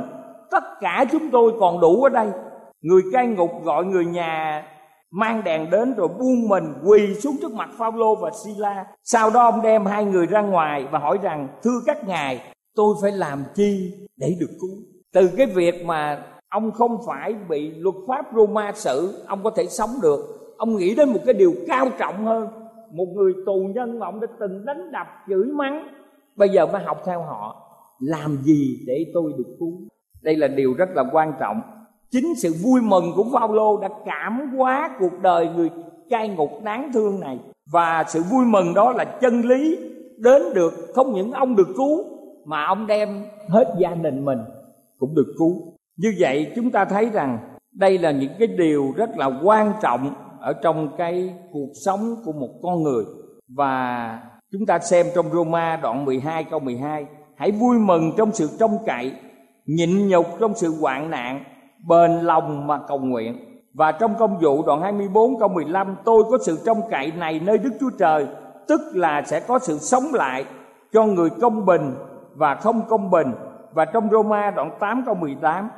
tất 0.50 0.64
cả 0.80 1.04
chúng 1.12 1.30
tôi 1.30 1.52
còn 1.60 1.80
đủ 1.80 2.02
ở 2.02 2.08
đây 2.08 2.28
người 2.82 3.02
cai 3.12 3.26
ngục 3.26 3.50
gọi 3.64 3.84
người 3.84 4.04
nhà 4.04 4.64
mang 5.12 5.44
đèn 5.44 5.70
đến 5.70 5.94
rồi 5.94 6.08
buông 6.08 6.48
mình 6.48 6.74
quỳ 6.84 7.14
xuống 7.14 7.36
trước 7.40 7.52
mặt 7.52 7.70
Phaolô 7.78 8.14
và 8.14 8.30
Sila. 8.44 8.84
Sau 9.04 9.30
đó 9.30 9.44
ông 9.50 9.62
đem 9.62 9.86
hai 9.86 10.04
người 10.04 10.26
ra 10.26 10.42
ngoài 10.42 10.86
và 10.90 10.98
hỏi 10.98 11.18
rằng: 11.22 11.48
"Thưa 11.62 11.80
các 11.86 12.08
ngài, 12.08 12.54
tôi 12.74 12.94
phải 13.02 13.12
làm 13.12 13.44
chi 13.54 13.92
để 14.16 14.36
được 14.40 14.50
cứu?" 14.60 14.70
Từ 15.12 15.30
cái 15.36 15.46
việc 15.46 15.84
mà 15.84 16.22
ông 16.48 16.70
không 16.72 16.98
phải 17.06 17.34
bị 17.48 17.70
luật 17.70 17.94
pháp 18.08 18.26
Roma 18.36 18.72
xử, 18.74 19.24
ông 19.26 19.44
có 19.44 19.50
thể 19.50 19.66
sống 19.66 19.90
được. 20.02 20.54
Ông 20.58 20.76
nghĩ 20.76 20.94
đến 20.94 21.08
một 21.08 21.20
cái 21.24 21.34
điều 21.34 21.54
cao 21.68 21.88
trọng 21.98 22.24
hơn, 22.24 22.48
một 22.92 23.06
người 23.14 23.32
tù 23.46 23.70
nhân 23.74 23.98
mà 23.98 24.06
ông 24.06 24.20
đã 24.20 24.26
từng 24.40 24.64
đánh 24.64 24.92
đập 24.92 25.06
chửi 25.28 25.44
mắng, 25.44 25.88
bây 26.36 26.48
giờ 26.48 26.66
phải 26.66 26.84
học 26.84 27.02
theo 27.06 27.22
họ 27.22 27.56
làm 28.00 28.36
gì 28.42 28.78
để 28.86 29.10
tôi 29.14 29.32
được 29.38 29.56
cứu. 29.60 29.72
Đây 30.22 30.36
là 30.36 30.48
điều 30.48 30.74
rất 30.74 30.88
là 30.94 31.04
quan 31.12 31.32
trọng. 31.40 31.60
Chính 32.10 32.34
sự 32.36 32.54
vui 32.64 32.80
mừng 32.80 33.04
của 33.16 33.24
Phaolô 33.32 33.80
đã 33.80 33.88
cảm 34.04 34.56
hóa 34.56 34.96
cuộc 35.00 35.22
đời 35.22 35.48
người 35.56 35.70
cai 36.10 36.28
ngục 36.28 36.50
đáng 36.64 36.90
thương 36.94 37.20
này. 37.20 37.38
Và 37.72 38.04
sự 38.08 38.22
vui 38.22 38.44
mừng 38.46 38.74
đó 38.74 38.92
là 38.92 39.04
chân 39.04 39.40
lý 39.40 39.78
đến 40.18 40.42
được 40.54 40.72
không 40.94 41.12
những 41.12 41.32
ông 41.32 41.56
được 41.56 41.68
cứu 41.76 42.04
mà 42.44 42.64
ông 42.64 42.86
đem 42.86 43.24
hết 43.48 43.74
gia 43.78 43.94
đình 43.94 44.24
mình 44.24 44.38
cũng 44.98 45.14
được 45.14 45.34
cứu. 45.38 45.72
Như 45.96 46.14
vậy 46.18 46.52
chúng 46.56 46.70
ta 46.70 46.84
thấy 46.84 47.10
rằng 47.12 47.38
đây 47.72 47.98
là 47.98 48.10
những 48.10 48.32
cái 48.38 48.48
điều 48.48 48.92
rất 48.96 49.10
là 49.16 49.30
quan 49.44 49.72
trọng 49.82 50.14
ở 50.42 50.52
trong 50.52 50.88
cái 50.98 51.34
cuộc 51.52 51.70
sống 51.84 52.16
của 52.24 52.32
một 52.32 52.50
con 52.62 52.82
người 52.82 53.04
và 53.48 54.18
chúng 54.52 54.66
ta 54.66 54.78
xem 54.78 55.06
trong 55.14 55.32
Roma 55.32 55.76
đoạn 55.82 56.04
12 56.04 56.44
câu 56.44 56.60
12 56.60 57.06
hãy 57.36 57.50
vui 57.50 57.78
mừng 57.78 58.12
trong 58.16 58.32
sự 58.32 58.48
trông 58.58 58.78
cậy, 58.86 59.12
nhịn 59.66 60.08
nhục 60.08 60.26
trong 60.40 60.54
sự 60.54 60.74
hoạn 60.80 61.10
nạn, 61.10 61.44
bền 61.88 62.10
lòng 62.10 62.66
mà 62.66 62.80
cầu 62.88 62.98
nguyện. 62.98 63.38
Và 63.74 63.92
trong 63.92 64.14
công 64.18 64.38
vụ 64.38 64.62
đoạn 64.66 64.82
24 64.82 65.38
câu 65.38 65.48
15 65.48 65.96
tôi 66.04 66.24
có 66.30 66.38
sự 66.42 66.58
trông 66.66 66.80
cậy 66.90 67.12
này 67.12 67.40
nơi 67.44 67.58
Đức 67.58 67.70
Chúa 67.80 67.90
Trời, 67.98 68.26
tức 68.68 68.80
là 68.94 69.22
sẽ 69.26 69.40
có 69.40 69.58
sự 69.58 69.78
sống 69.78 70.04
lại 70.12 70.44
cho 70.92 71.04
người 71.04 71.30
công 71.40 71.66
bình 71.66 71.94
và 72.34 72.54
không 72.54 72.82
công 72.88 73.10
bình. 73.10 73.32
Và 73.72 73.84
trong 73.84 74.08
Roma 74.10 74.50
đoạn 74.50 74.70
8 74.80 75.02
câu 75.06 75.14
18 75.14 75.70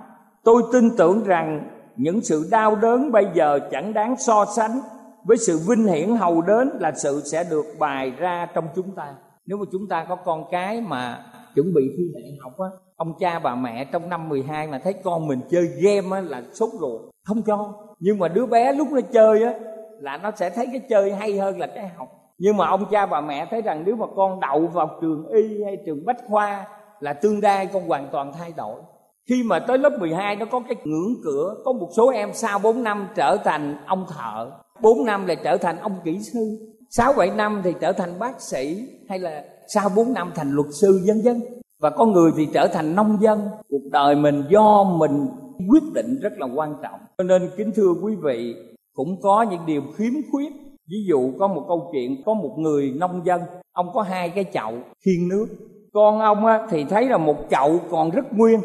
tôi 0.45 0.63
tin 0.73 0.91
tưởng 0.99 1.25
rằng 1.25 1.71
những 1.97 2.21
sự 2.23 2.49
đau 2.51 2.77
đớn 2.77 3.13
bây 3.13 3.27
giờ 3.35 3.59
chẳng 3.71 3.95
đáng 3.95 4.17
so 4.19 4.45
sánh 4.57 4.81
với 5.25 5.37
sự 5.37 5.61
vinh 5.69 5.87
hiển 5.87 6.17
hầu 6.17 6.43
đến 6.43 6.71
là 6.81 6.93
sự 6.97 7.23
sẽ 7.25 7.45
được 7.51 7.65
bài 7.79 8.13
ra 8.19 8.49
trong 8.55 8.69
chúng 8.75 8.95
ta. 8.97 9.15
Nếu 9.47 9.59
mà 9.59 9.65
chúng 9.73 9.89
ta 9.91 10.07
có 10.09 10.17
con 10.17 10.45
cái 10.51 10.81
mà 10.81 11.25
chuẩn 11.55 11.75
bị 11.75 11.83
thi 11.99 12.05
đại 12.15 12.23
học 12.43 12.53
á, 12.59 12.69
ông 12.97 13.15
cha 13.21 13.39
bà 13.39 13.55
mẹ 13.55 13.85
trong 13.85 14.09
năm 14.09 14.29
12 14.29 14.67
mà 14.67 14.79
thấy 14.79 14.93
con 14.93 15.27
mình 15.27 15.41
chơi 15.51 15.67
game 15.67 16.17
á 16.17 16.21
là 16.21 16.43
sốt 16.53 16.71
ruột, 16.81 17.01
không 17.25 17.43
cho. 17.43 17.73
Nhưng 17.99 18.19
mà 18.19 18.29
đứa 18.29 18.47
bé 18.47 18.73
lúc 18.73 18.89
nó 18.93 19.01
chơi 19.13 19.45
á 19.45 19.55
là 20.01 20.17
nó 20.17 20.31
sẽ 20.37 20.51
thấy 20.51 20.67
cái 20.67 20.81
chơi 20.89 21.15
hay 21.15 21.39
hơn 21.39 21.59
là 21.59 21.67
cái 21.67 21.89
học. 21.89 22.09
Nhưng 22.39 22.57
mà 22.57 22.67
ông 22.69 22.85
cha 22.91 23.07
bà 23.07 23.21
mẹ 23.21 23.47
thấy 23.51 23.63
rằng 23.63 23.83
nếu 23.87 23.97
mà 23.97 24.07
con 24.17 24.41
đậu 24.41 24.67
vào 24.67 24.99
trường 25.01 25.27
y 25.29 25.65
hay 25.65 25.77
trường 25.87 26.05
bách 26.05 26.19
khoa 26.29 26.67
là 27.01 27.13
tương 27.13 27.43
lai 27.43 27.69
con 27.73 27.89
hoàn 27.89 28.09
toàn 28.13 28.33
thay 28.33 28.53
đổi 28.57 28.81
khi 29.29 29.43
mà 29.43 29.59
tới 29.59 29.79
lớp 29.79 29.99
12 29.99 30.37
nó 30.37 30.47
có 30.47 30.61
cái 30.61 30.77
ngưỡng 30.85 31.15
cửa 31.25 31.55
có 31.65 31.73
một 31.73 31.89
số 31.97 32.09
em 32.09 32.31
sau 32.33 32.59
4 32.59 32.83
năm 32.83 33.09
trở 33.15 33.37
thành 33.45 33.77
ông 33.87 34.07
thợ. 34.09 34.51
4 34.83 35.05
năm 35.05 35.27
là 35.27 35.35
trở 35.35 35.57
thành 35.57 35.77
ông 35.79 35.97
kỹ 36.05 36.19
sư. 36.21 36.59
6 36.91 37.13
7 37.13 37.31
năm 37.31 37.61
thì 37.65 37.75
trở 37.81 37.93
thành 37.93 38.19
bác 38.19 38.41
sĩ 38.41 38.89
hay 39.09 39.19
là 39.19 39.45
sau 39.69 39.89
4 39.97 40.13
năm 40.13 40.33
thành 40.35 40.51
luật 40.51 40.69
sư 40.81 41.01
vân 41.07 41.21
vân. 41.25 41.43
Và 41.81 41.91
con 41.91 42.13
người 42.13 42.31
thì 42.37 42.49
trở 42.55 42.67
thành 42.73 42.95
nông 42.95 43.19
dân. 43.21 43.49
Cuộc 43.71 43.91
đời 43.93 44.15
mình 44.15 44.45
do 44.49 44.85
mình 44.85 45.27
quyết 45.71 45.83
định 45.95 46.19
rất 46.23 46.33
là 46.39 46.47
quan 46.55 46.75
trọng. 46.83 47.01
Cho 47.19 47.25
nên 47.25 47.51
kính 47.57 47.71
thưa 47.77 47.95
quý 48.03 48.15
vị 48.23 48.55
cũng 48.95 49.21
có 49.23 49.43
những 49.43 49.67
điều 49.67 49.83
khiếm 49.97 50.13
khuyết. 50.33 50.53
Ví 50.91 50.97
dụ 51.09 51.33
có 51.39 51.49
một 51.49 51.65
câu 51.69 51.91
chuyện 51.93 52.23
có 52.27 52.35
một 52.35 52.55
người 52.59 52.93
nông 52.97 53.27
dân 53.27 53.41
ông 53.73 53.91
có 53.95 54.03
hai 54.03 54.29
cái 54.29 54.45
chậu 54.53 54.73
khiên 55.05 55.29
nước. 55.29 55.47
Con 55.93 56.21
ông 56.21 56.47
á, 56.47 56.67
thì 56.71 56.85
thấy 56.85 57.09
là 57.09 57.19
một 57.19 57.37
chậu 57.51 57.81
còn 57.91 58.11
rất 58.11 58.33
nguyên 58.33 58.61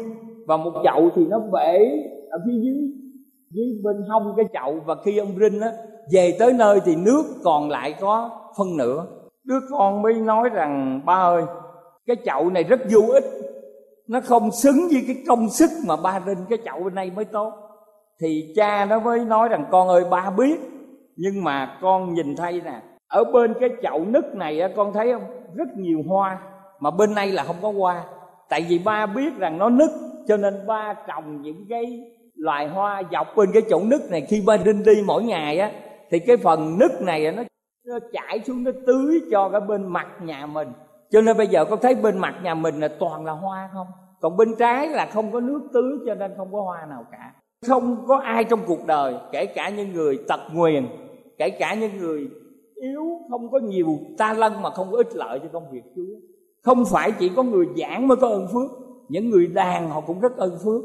và 0.50 0.56
một 0.56 0.72
chậu 0.84 1.10
thì 1.14 1.26
nó 1.26 1.38
bể 1.52 1.78
ở 2.30 2.38
phía 2.46 2.60
dưới 2.62 2.76
dưới 3.50 3.66
bên 3.82 3.96
hông 4.08 4.34
cái 4.36 4.46
chậu. 4.52 4.80
Và 4.86 4.94
khi 5.04 5.18
ông 5.18 5.34
rinh 5.40 5.60
á 5.60 5.72
về 6.12 6.36
tới 6.38 6.52
nơi 6.52 6.80
thì 6.84 6.96
nước 6.96 7.22
còn 7.44 7.70
lại 7.70 7.94
có 8.00 8.30
phân 8.58 8.76
nửa. 8.76 9.06
Đứa 9.44 9.60
con 9.70 10.02
mới 10.02 10.14
nói 10.14 10.48
rằng 10.48 11.00
ba 11.06 11.14
ơi 11.14 11.42
cái 12.06 12.16
chậu 12.24 12.50
này 12.50 12.64
rất 12.64 12.80
vô 12.90 13.00
ích. 13.12 13.24
Nó 14.08 14.20
không 14.20 14.50
xứng 14.50 14.76
với 14.92 15.04
cái 15.06 15.16
công 15.28 15.48
sức 15.48 15.70
mà 15.86 15.96
ba 15.96 16.20
rinh 16.26 16.44
cái 16.48 16.58
chậu 16.64 16.82
bên 16.84 16.94
đây 16.94 17.10
mới 17.16 17.24
tốt. 17.24 17.52
Thì 18.20 18.52
cha 18.56 18.84
nó 18.84 19.00
mới 19.00 19.24
nói 19.24 19.48
rằng 19.48 19.64
con 19.70 19.88
ơi 19.88 20.04
ba 20.10 20.30
biết 20.30 20.60
nhưng 21.16 21.44
mà 21.44 21.78
con 21.82 22.14
nhìn 22.14 22.36
thấy 22.36 22.60
nè 22.64 22.82
ở 23.08 23.24
bên 23.24 23.54
cái 23.60 23.70
chậu 23.82 24.04
nứt 24.04 24.34
này 24.34 24.60
con 24.76 24.92
thấy 24.92 25.12
không? 25.12 25.24
Rất 25.54 25.68
nhiều 25.76 25.98
hoa 26.08 26.38
mà 26.80 26.90
bên 26.90 27.14
đây 27.14 27.32
là 27.32 27.44
không 27.44 27.56
có 27.62 27.72
hoa. 27.78 28.04
Tại 28.48 28.66
vì 28.68 28.78
ba 28.78 29.06
biết 29.06 29.38
rằng 29.38 29.58
nó 29.58 29.68
nứt 29.68 29.90
cho 30.30 30.36
nên 30.36 30.66
ba 30.66 30.94
trồng 31.08 31.42
những 31.42 31.66
cái 31.68 32.12
loài 32.34 32.68
hoa 32.68 33.02
dọc 33.12 33.36
bên 33.36 33.52
cái 33.52 33.62
chỗ 33.70 33.80
nứt 33.84 34.10
này, 34.10 34.20
khi 34.20 34.42
ba 34.46 34.56
đinh 34.56 34.82
đi 34.82 34.92
mỗi 35.06 35.22
ngày 35.22 35.58
á, 35.58 35.72
thì 36.10 36.18
cái 36.18 36.36
phần 36.36 36.78
nứt 36.78 37.02
này 37.02 37.32
nó 37.32 37.42
nó 37.86 37.98
chảy 38.12 38.40
xuống, 38.46 38.64
nó 38.64 38.70
tưới 38.86 39.20
cho 39.30 39.48
cái 39.48 39.60
bên 39.60 39.86
mặt 39.86 40.06
nhà 40.22 40.46
mình. 40.46 40.68
Cho 41.10 41.20
nên 41.20 41.36
bây 41.36 41.46
giờ 41.46 41.64
con 41.64 41.78
thấy 41.82 41.94
bên 41.94 42.18
mặt 42.18 42.34
nhà 42.42 42.54
mình 42.54 42.80
là 42.80 42.88
toàn 42.88 43.24
là 43.24 43.32
hoa 43.32 43.70
không? 43.72 43.86
Còn 44.20 44.36
bên 44.36 44.54
trái 44.58 44.88
là 44.88 45.06
không 45.06 45.32
có 45.32 45.40
nước 45.40 45.60
tưới 45.72 45.98
cho 46.06 46.14
nên 46.14 46.32
không 46.36 46.52
có 46.52 46.62
hoa 46.62 46.86
nào 46.90 47.04
cả. 47.12 47.32
Không 47.66 48.04
có 48.06 48.16
ai 48.16 48.44
trong 48.44 48.60
cuộc 48.66 48.86
đời, 48.86 49.14
kể 49.32 49.46
cả 49.46 49.68
những 49.68 49.92
người 49.92 50.18
tật 50.28 50.40
nguyền, 50.52 50.86
kể 51.38 51.50
cả 51.50 51.74
những 51.74 51.98
người 51.98 52.28
yếu, 52.74 53.04
không 53.30 53.50
có 53.50 53.58
nhiều 53.58 53.98
ta 54.18 54.32
lân 54.32 54.62
mà 54.62 54.70
không 54.70 54.90
có 54.90 54.96
ích 54.96 55.16
lợi 55.16 55.38
cho 55.42 55.48
công 55.52 55.70
việc 55.70 55.82
chúa. 55.96 56.14
Không 56.62 56.84
phải 56.92 57.12
chỉ 57.12 57.28
có 57.36 57.42
người 57.42 57.66
giảng 57.76 58.08
mới 58.08 58.16
có 58.16 58.28
ơn 58.28 58.46
phước 58.52 58.79
những 59.10 59.30
người 59.30 59.46
đàn 59.46 59.90
họ 59.90 60.00
cũng 60.00 60.20
rất 60.20 60.36
ơn 60.36 60.58
phước. 60.64 60.82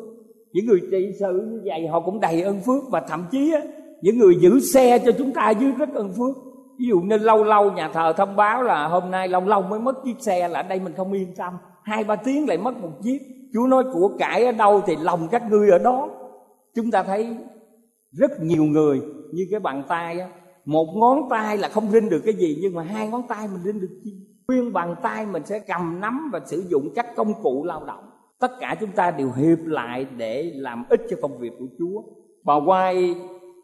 Những 0.52 0.66
người 0.66 0.82
trị 0.92 1.12
sự 1.20 1.48
như 1.52 1.62
vậy 1.66 1.88
họ 1.88 2.00
cũng 2.00 2.20
đầy 2.20 2.42
ơn 2.42 2.60
phước 2.66 2.84
và 2.92 3.02
thậm 3.08 3.26
chí 3.32 3.52
á, 3.54 3.62
những 4.02 4.18
người 4.18 4.36
giữ 4.40 4.60
xe 4.60 5.00
cho 5.00 5.12
chúng 5.12 5.32
ta 5.32 5.50
dưới 5.50 5.72
rất 5.72 5.90
ơn 5.94 6.14
phước. 6.14 6.36
Ví 6.80 6.86
dụ 6.86 7.00
như 7.00 7.18
lâu 7.18 7.44
lâu 7.44 7.72
nhà 7.72 7.90
thờ 7.94 8.14
thông 8.18 8.36
báo 8.36 8.64
là 8.64 8.88
hôm 8.88 9.12
nay 9.12 9.28
lâu 9.28 9.42
lâu 9.42 9.62
mới 9.62 9.80
mất 9.80 10.04
chiếc 10.04 10.16
xe 10.20 10.48
là 10.48 10.60
ở 10.60 10.64
đây 10.64 10.80
mình 10.80 10.94
không 10.98 11.14
yên 11.14 11.36
tâm. 11.38 11.54
Hai 11.84 12.04
ba 12.04 12.16
tiếng 12.16 12.48
lại 12.48 12.58
mất 12.58 12.78
một 12.82 12.92
chiếc. 13.04 13.20
Chúa 13.54 13.68
nói 13.68 13.84
của 13.94 14.12
cải 14.20 14.46
ở 14.46 14.52
đâu 14.52 14.82
thì 14.88 14.96
lòng 15.02 15.28
các 15.32 15.44
ngươi 15.52 15.70
ở 15.70 15.78
đó. 15.78 16.10
Chúng 16.76 16.92
ta 16.92 17.04
thấy 17.04 17.38
rất 18.12 18.32
nhiều 18.42 18.64
người 18.64 19.02
như 19.32 19.48
cái 19.52 19.60
bàn 19.60 19.84
tay 19.88 20.20
á 20.20 20.28
một 20.66 20.88
ngón 20.96 21.30
tay 21.30 21.58
là 21.58 21.70
không 21.70 21.92
rinh 21.92 22.10
được 22.10 22.22
cái 22.26 22.34
gì 22.34 22.58
nhưng 22.62 22.76
mà 22.76 22.84
hai 22.84 23.08
ngón 23.08 23.28
tay 23.28 23.48
mình 23.48 23.64
rinh 23.64 23.82
được 23.82 24.00
chi? 24.04 24.14
Nguyên 24.48 24.74
bàn 24.74 24.96
tay 25.04 25.26
mình 25.26 25.46
sẽ 25.46 25.60
cầm 25.60 26.00
nắm 26.00 26.30
và 26.34 26.40
sử 26.46 26.66
dụng 26.70 26.94
các 26.96 27.16
công 27.16 27.34
cụ 27.44 27.64
lao 27.64 27.86
động 27.86 28.04
tất 28.40 28.52
cả 28.60 28.76
chúng 28.80 28.92
ta 28.92 29.12
đều 29.12 29.32
hiệp 29.32 29.60
lại 29.66 30.06
để 30.18 30.52
làm 30.56 30.86
ích 30.90 31.02
cho 31.10 31.18
công 31.22 31.38
việc 31.38 31.52
của 31.60 31.68
chúa. 31.80 32.02
Bà 32.44 32.54
quay 32.66 33.16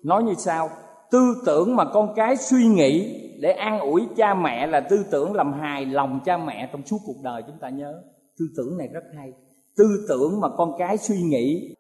nói 0.04 0.24
như 0.24 0.34
sau, 0.38 0.70
tư 1.12 1.36
tưởng 1.46 1.76
mà 1.76 1.86
con 1.86 2.14
cái 2.16 2.38
suy 2.38 2.66
nghĩ 2.66 3.18
để 3.42 3.52
an 3.52 3.80
ủi 3.80 4.08
cha 4.16 4.34
mẹ 4.34 4.68
là 4.68 4.80
tư 4.80 5.06
tưởng 5.12 5.34
làm 5.34 5.54
hài 5.54 5.86
lòng 5.86 6.20
cha 6.26 6.38
mẹ 6.38 6.70
trong 6.72 6.86
suốt 6.86 6.98
cuộc 7.06 7.22
đời 7.24 7.44
chúng 7.48 7.58
ta 7.62 7.70
nhớ. 7.70 8.02
Tư 8.40 8.46
tưởng 8.58 8.78
này 8.78 8.88
rất 8.94 9.04
hay. 9.18 9.34
Tư 9.78 10.06
tưởng 10.10 10.42
mà 10.42 10.48
con 10.58 10.74
cái 10.78 10.98
suy 10.98 11.22
nghĩ 11.22 11.76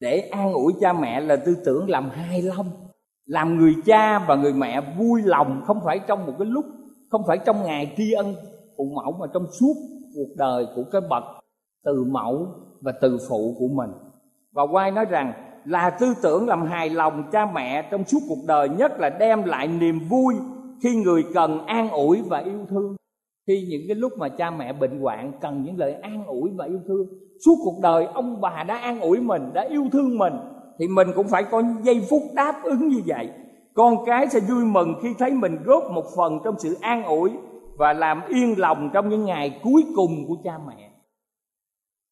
để 0.00 0.18
an 0.20 0.52
ủi 0.52 0.72
cha 0.80 0.92
mẹ 0.92 1.20
là 1.20 1.36
tư 1.36 1.56
tưởng 1.64 1.90
làm 1.90 2.10
hài 2.10 2.42
lòng, 2.42 2.70
làm 3.26 3.58
người 3.58 3.74
cha 3.86 4.18
và 4.28 4.36
người 4.36 4.52
mẹ 4.52 4.80
vui 4.98 5.22
lòng, 5.24 5.62
không 5.66 5.80
phải 5.84 6.00
trong 6.06 6.26
một 6.26 6.32
cái 6.38 6.46
lúc, 6.46 6.64
không 7.10 7.22
phải 7.26 7.38
trong 7.46 7.62
ngày 7.64 7.94
tri 7.96 8.12
ân 8.12 8.34
phụ 8.76 8.84
mẫu 8.94 9.12
mà 9.20 9.26
trong 9.34 9.46
suốt 9.60 9.74
cuộc 10.14 10.36
đời 10.36 10.66
của 10.76 10.84
cái 10.92 11.00
bậc 11.10 11.24
từ 11.84 12.04
mẫu 12.10 12.46
và 12.80 12.92
từ 13.00 13.18
phụ 13.28 13.54
của 13.58 13.68
mình. 13.68 13.90
Và 14.52 14.62
quay 14.62 14.90
nói 14.90 15.04
rằng 15.04 15.32
là 15.64 15.90
tư 15.90 16.14
tưởng 16.22 16.48
làm 16.48 16.66
hài 16.66 16.90
lòng 16.90 17.22
cha 17.32 17.46
mẹ 17.54 17.88
trong 17.90 18.04
suốt 18.04 18.18
cuộc 18.28 18.44
đời, 18.46 18.68
nhất 18.68 19.00
là 19.00 19.10
đem 19.10 19.44
lại 19.44 19.68
niềm 19.68 19.98
vui 20.10 20.34
khi 20.82 20.96
người 20.96 21.24
cần 21.34 21.66
an 21.66 21.90
ủi 21.90 22.22
và 22.22 22.38
yêu 22.38 22.66
thương. 22.70 22.96
Khi 23.46 23.66
những 23.70 23.80
cái 23.88 23.94
lúc 23.94 24.12
mà 24.18 24.28
cha 24.28 24.50
mẹ 24.50 24.72
bệnh 24.72 25.00
hoạn 25.00 25.32
cần 25.40 25.64
những 25.64 25.78
lời 25.78 25.94
an 25.94 26.26
ủi 26.26 26.50
và 26.56 26.64
yêu 26.64 26.80
thương, 26.88 27.06
suốt 27.44 27.54
cuộc 27.64 27.78
đời 27.82 28.06
ông 28.06 28.40
bà 28.40 28.64
đã 28.64 28.78
an 28.78 29.00
ủi 29.00 29.20
mình, 29.20 29.50
đã 29.54 29.66
yêu 29.70 29.84
thương 29.92 30.18
mình, 30.18 30.34
thì 30.78 30.88
mình 30.88 31.08
cũng 31.14 31.28
phải 31.28 31.44
có 31.50 31.62
giây 31.82 32.06
phút 32.10 32.22
đáp 32.34 32.60
ứng 32.64 32.88
như 32.88 33.00
vậy. 33.06 33.30
Con 33.74 33.96
cái 34.06 34.28
sẽ 34.28 34.40
vui 34.40 34.64
mừng 34.64 34.94
khi 35.02 35.08
thấy 35.18 35.32
mình 35.32 35.56
góp 35.64 35.82
một 35.92 36.04
phần 36.16 36.38
trong 36.44 36.54
sự 36.58 36.76
an 36.80 37.04
ủi 37.04 37.30
và 37.76 37.92
làm 37.92 38.20
yên 38.28 38.54
lòng 38.58 38.90
trong 38.92 39.08
những 39.08 39.24
ngày 39.24 39.60
cuối 39.62 39.84
cùng 39.96 40.24
của 40.28 40.36
cha 40.44 40.58
mẹ 40.68 40.87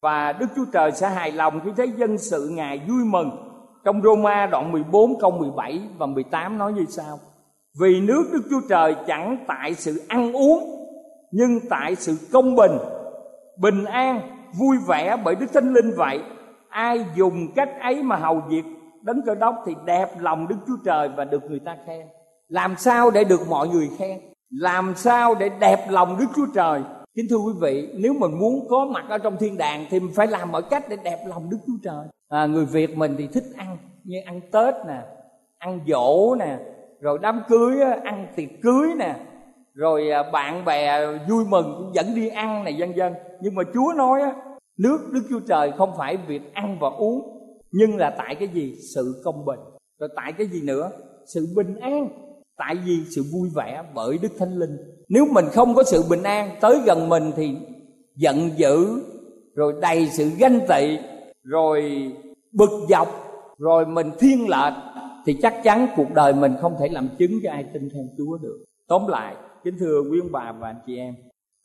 và 0.01 0.31
đức 0.31 0.47
chúa 0.55 0.65
trời 0.73 0.91
sẽ 0.91 1.09
hài 1.09 1.31
lòng 1.31 1.59
khi 1.65 1.71
thấy 1.77 1.91
dân 1.97 2.17
sự 2.17 2.49
ngài 2.53 2.81
vui 2.87 3.05
mừng. 3.05 3.31
Trong 3.85 4.01
Roma 4.01 4.45
đoạn 4.45 4.71
14 4.71 5.19
câu 5.19 5.31
17 5.31 5.81
và 5.97 6.05
18 6.05 6.57
nói 6.57 6.73
như 6.73 6.85
sau. 6.89 7.19
Vì 7.79 8.01
nước 8.01 8.23
Đức 8.33 8.41
Chúa 8.49 8.61
Trời 8.69 8.95
chẳng 9.07 9.37
tại 9.47 9.73
sự 9.75 10.01
ăn 10.07 10.33
uống, 10.33 10.87
nhưng 11.31 11.59
tại 11.69 11.95
sự 11.95 12.17
công 12.31 12.55
bình 12.55 12.71
bình 13.57 13.85
an, 13.85 14.21
vui 14.59 14.77
vẻ 14.87 15.17
bởi 15.23 15.35
Đức 15.35 15.47
Thánh 15.53 15.73
Linh 15.73 15.91
vậy. 15.97 16.21
Ai 16.69 17.05
dùng 17.15 17.47
cách 17.55 17.69
ấy 17.81 18.03
mà 18.03 18.15
hầu 18.15 18.41
việc, 18.49 18.63
đấng 19.01 19.21
cơ 19.25 19.35
đốc 19.35 19.55
thì 19.65 19.75
đẹp 19.85 20.09
lòng 20.19 20.47
Đức 20.47 20.55
Chúa 20.67 20.77
Trời 20.85 21.09
và 21.17 21.25
được 21.25 21.43
người 21.43 21.59
ta 21.65 21.77
khen. 21.87 22.07
Làm 22.47 22.75
sao 22.77 23.11
để 23.11 23.23
được 23.23 23.49
mọi 23.49 23.67
người 23.67 23.89
khen? 23.97 24.19
Làm 24.49 24.93
sao 24.95 25.35
để 25.35 25.49
đẹp 25.59 25.85
lòng 25.89 26.17
Đức 26.19 26.25
Chúa 26.35 26.45
Trời? 26.55 26.81
Kính 27.17 27.27
thưa 27.29 27.37
quý 27.37 27.53
vị 27.61 27.89
nếu 27.95 28.13
mình 28.13 28.39
muốn 28.39 28.67
có 28.69 28.85
mặt 28.85 29.05
ở 29.09 29.17
trong 29.17 29.37
thiên 29.39 29.57
đàng 29.57 29.85
thì 29.89 29.99
mình 29.99 30.11
phải 30.15 30.27
làm 30.27 30.51
mọi 30.51 30.61
cách 30.69 30.85
để 30.89 30.97
đẹp 31.03 31.17
lòng 31.27 31.49
Đức 31.49 31.57
Chúa 31.67 31.77
Trời. 31.83 32.05
À, 32.29 32.45
người 32.45 32.65
Việt 32.65 32.97
mình 32.97 33.15
thì 33.17 33.27
thích 33.27 33.43
ăn 33.55 33.77
như 34.03 34.17
ăn 34.25 34.41
Tết 34.51 34.75
nè 34.87 35.01
ăn 35.57 35.79
dỗ 35.87 36.35
nè 36.35 36.59
rồi 36.99 37.19
đám 37.21 37.41
cưới 37.47 37.81
ăn 38.03 38.27
tiệc 38.35 38.49
cưới 38.61 38.89
nè 38.97 39.15
rồi 39.73 40.11
à, 40.11 40.23
bạn 40.31 40.65
bè 40.65 41.05
vui 41.29 41.45
mừng 41.45 41.75
cũng 41.77 41.91
dẫn 41.93 42.15
đi 42.15 42.27
ăn 42.27 42.63
này 42.63 42.75
vân 42.79 42.93
vân. 42.95 43.13
Nhưng 43.41 43.55
mà 43.55 43.63
Chúa 43.73 43.93
nói 43.95 44.21
á 44.21 44.35
nước 44.79 44.99
Đức 45.13 45.21
Chúa 45.29 45.39
Trời 45.47 45.71
không 45.77 45.91
phải 45.97 46.17
việc 46.17 46.53
ăn 46.53 46.77
và 46.79 46.89
uống 46.89 47.37
nhưng 47.71 47.97
là 47.97 48.15
tại 48.17 48.35
cái 48.35 48.47
gì? 48.47 48.75
Sự 48.95 49.21
công 49.23 49.45
bình. 49.45 49.59
Rồi 49.99 50.09
tại 50.15 50.33
cái 50.37 50.47
gì 50.47 50.61
nữa? 50.61 50.91
Sự 51.25 51.47
bình 51.55 51.79
an 51.79 52.26
tại 52.57 52.75
vì 52.85 52.99
sự 53.15 53.23
vui 53.33 53.49
vẻ 53.55 53.83
bởi 53.93 54.17
Đức 54.21 54.31
Thánh 54.39 54.59
Linh 54.59 54.77
nếu 55.09 55.25
mình 55.31 55.45
không 55.53 55.75
có 55.75 55.83
sự 55.83 56.03
bình 56.09 56.23
an 56.23 56.49
tới 56.61 56.79
gần 56.85 57.09
mình 57.09 57.31
thì 57.35 57.55
giận 58.15 58.49
dữ 58.57 59.01
rồi 59.55 59.73
đầy 59.81 60.07
sự 60.07 60.29
ganh 60.39 60.59
tị 60.69 60.97
rồi 61.43 62.11
bực 62.51 62.69
dọc 62.89 63.07
rồi 63.57 63.85
mình 63.85 64.11
thiên 64.19 64.49
lệch 64.49 64.73
thì 65.25 65.37
chắc 65.41 65.63
chắn 65.63 65.87
cuộc 65.95 66.13
đời 66.13 66.33
mình 66.33 66.53
không 66.61 66.75
thể 66.79 66.87
làm 66.87 67.09
chứng 67.19 67.31
cho 67.43 67.51
ai 67.51 67.65
tin 67.73 67.89
theo 67.93 68.03
Chúa 68.17 68.37
được. 68.37 68.65
Tóm 68.87 69.07
lại, 69.07 69.35
kính 69.63 69.77
thưa 69.79 70.01
quý 70.11 70.19
ông 70.19 70.31
bà 70.31 70.51
và 70.51 70.67
anh 70.67 70.79
chị 70.87 70.97
em, 70.97 71.15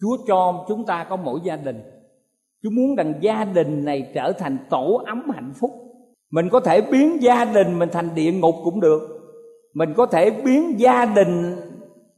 Chúa 0.00 0.16
cho 0.26 0.64
chúng 0.68 0.86
ta 0.86 1.04
có 1.04 1.16
mỗi 1.16 1.40
gia 1.44 1.56
đình. 1.56 1.80
Chúa 2.62 2.70
muốn 2.70 2.96
rằng 2.96 3.14
gia 3.20 3.44
đình 3.44 3.84
này 3.84 4.10
trở 4.14 4.32
thành 4.32 4.58
tổ 4.70 5.02
ấm 5.06 5.30
hạnh 5.34 5.52
phúc. 5.60 5.70
Mình 6.30 6.48
có 6.48 6.60
thể 6.60 6.80
biến 6.80 7.22
gia 7.22 7.44
đình 7.44 7.78
mình 7.78 7.88
thành 7.92 8.14
địa 8.14 8.32
ngục 8.32 8.54
cũng 8.64 8.80
được. 8.80 9.11
Mình 9.74 9.94
có 9.96 10.06
thể 10.06 10.30
biến 10.30 10.80
gia 10.80 11.04
đình 11.04 11.56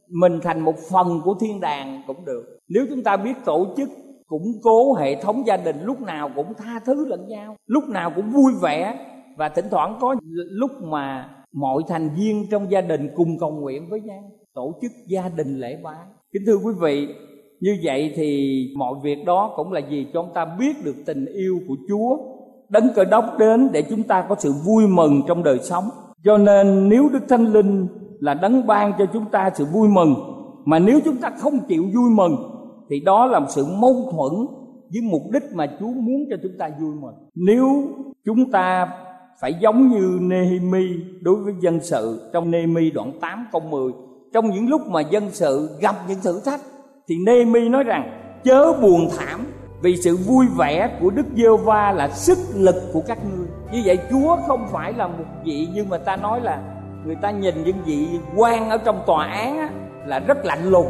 mình 0.09 0.39
thành 0.43 0.59
một 0.59 0.75
phần 0.91 1.21
của 1.23 1.35
thiên 1.41 1.59
đàng 1.59 2.01
cũng 2.07 2.25
được. 2.25 2.59
Nếu 2.67 2.85
chúng 2.89 3.03
ta 3.03 3.17
biết 3.17 3.33
tổ 3.45 3.67
chức 3.77 3.89
củng 4.27 4.53
cố 4.63 4.93
hệ 4.93 5.15
thống 5.15 5.43
gia 5.47 5.57
đình 5.57 5.75
lúc 5.83 6.01
nào 6.01 6.29
cũng 6.35 6.53
tha 6.57 6.79
thứ 6.85 7.05
lẫn 7.07 7.27
nhau, 7.27 7.55
lúc 7.65 7.83
nào 7.89 8.11
cũng 8.15 8.31
vui 8.31 8.53
vẻ. 8.61 8.99
Và 9.37 9.49
thỉnh 9.49 9.65
thoảng 9.71 9.97
có 10.01 10.15
lúc 10.49 10.71
mà 10.83 11.29
mọi 11.53 11.83
thành 11.87 12.09
viên 12.17 12.47
trong 12.51 12.71
gia 12.71 12.81
đình 12.81 13.09
cùng 13.15 13.39
cầu 13.39 13.51
nguyện 13.51 13.89
với 13.89 14.01
nhau 14.01 14.31
tổ 14.53 14.73
chức 14.81 14.91
gia 15.07 15.29
đình 15.29 15.59
lễ 15.59 15.77
bái. 15.83 16.05
Kính 16.33 16.43
thưa 16.45 16.57
quý 16.57 16.73
vị 16.81 17.07
như 17.59 17.77
vậy 17.83 18.13
thì 18.15 18.59
mọi 18.77 18.93
việc 19.03 19.25
đó 19.25 19.53
cũng 19.55 19.71
là 19.71 19.79
gì 19.79 20.07
cho 20.13 20.23
chúng 20.23 20.33
ta 20.33 20.45
biết 20.59 20.73
được 20.83 20.95
tình 21.05 21.25
yêu 21.25 21.59
của 21.67 21.75
chúa 21.89 22.17
đấng 22.69 22.87
cơ 22.95 23.03
đốc 23.03 23.25
đến 23.39 23.69
để 23.71 23.81
chúng 23.81 24.03
ta 24.03 24.25
có 24.29 24.35
sự 24.39 24.53
vui 24.65 24.87
mừng 24.87 25.21
trong 25.27 25.43
đời 25.43 25.59
sống 25.59 25.83
cho 26.25 26.37
nên 26.37 26.89
nếu 26.89 27.09
đức 27.13 27.19
thánh 27.29 27.53
linh 27.53 27.87
là 28.19 28.33
đấng 28.33 28.67
ban 28.67 28.93
cho 28.97 29.05
chúng 29.13 29.25
ta 29.25 29.49
sự 29.53 29.65
vui 29.65 29.89
mừng, 29.89 30.15
mà 30.65 30.79
nếu 30.79 30.99
chúng 31.05 31.17
ta 31.17 31.29
không 31.37 31.59
chịu 31.67 31.83
vui 31.95 32.09
mừng, 32.09 32.35
thì 32.89 32.99
đó 32.99 33.25
là 33.25 33.39
một 33.39 33.45
sự 33.49 33.65
mâu 33.65 33.93
thuẫn 34.11 34.47
với 34.93 35.01
mục 35.11 35.21
đích 35.33 35.43
mà 35.53 35.67
Chúa 35.79 35.87
muốn 35.87 36.25
cho 36.29 36.35
chúng 36.43 36.51
ta 36.59 36.69
vui 36.79 36.95
mừng. 37.01 37.13
Nếu 37.35 37.83
chúng 38.25 38.51
ta 38.51 38.87
phải 39.41 39.53
giống 39.61 39.89
như 39.89 40.17
Nehemi 40.21 40.85
đối 41.21 41.35
với 41.35 41.53
dân 41.61 41.79
sự 41.81 42.29
trong 42.33 42.51
Nehemi 42.51 42.91
đoạn 42.91 43.11
8 43.21 43.45
câu 43.51 43.61
10 43.61 43.91
trong 44.33 44.49
những 44.49 44.69
lúc 44.69 44.81
mà 44.87 45.01
dân 45.01 45.23
sự 45.31 45.69
gặp 45.81 45.95
những 46.07 46.19
thử 46.23 46.41
thách, 46.45 46.61
thì 47.07 47.15
Nehemi 47.25 47.69
nói 47.69 47.83
rằng, 47.83 48.03
chớ 48.43 48.73
buồn 48.81 49.07
thảm 49.17 49.39
vì 49.81 49.97
sự 49.97 50.17
vui 50.17 50.45
vẻ 50.57 50.97
của 51.01 51.09
Đức 51.09 51.25
giê 51.37 51.47
va 51.65 51.91
là 51.91 52.09
sức 52.09 52.37
lực 52.55 52.75
của 52.93 53.01
các 53.07 53.17
ngươi 53.37 53.44
như 53.75 53.81
vậy 53.85 53.99
Chúa 54.09 54.37
không 54.47 54.67
phải 54.71 54.93
là 54.93 55.07
một 55.07 55.23
vị 55.43 55.67
như 55.73 55.85
mà 55.89 55.97
ta 55.97 56.15
nói 56.15 56.41
là 56.41 56.59
người 57.05 57.15
ta 57.15 57.31
nhìn 57.31 57.63
những 57.63 57.77
vị 57.85 58.19
quan 58.35 58.69
ở 58.69 58.77
trong 58.77 59.03
tòa 59.05 59.25
án 59.25 59.57
á, 59.57 59.69
là 60.05 60.19
rất 60.19 60.45
lạnh 60.45 60.69
lùng. 60.69 60.87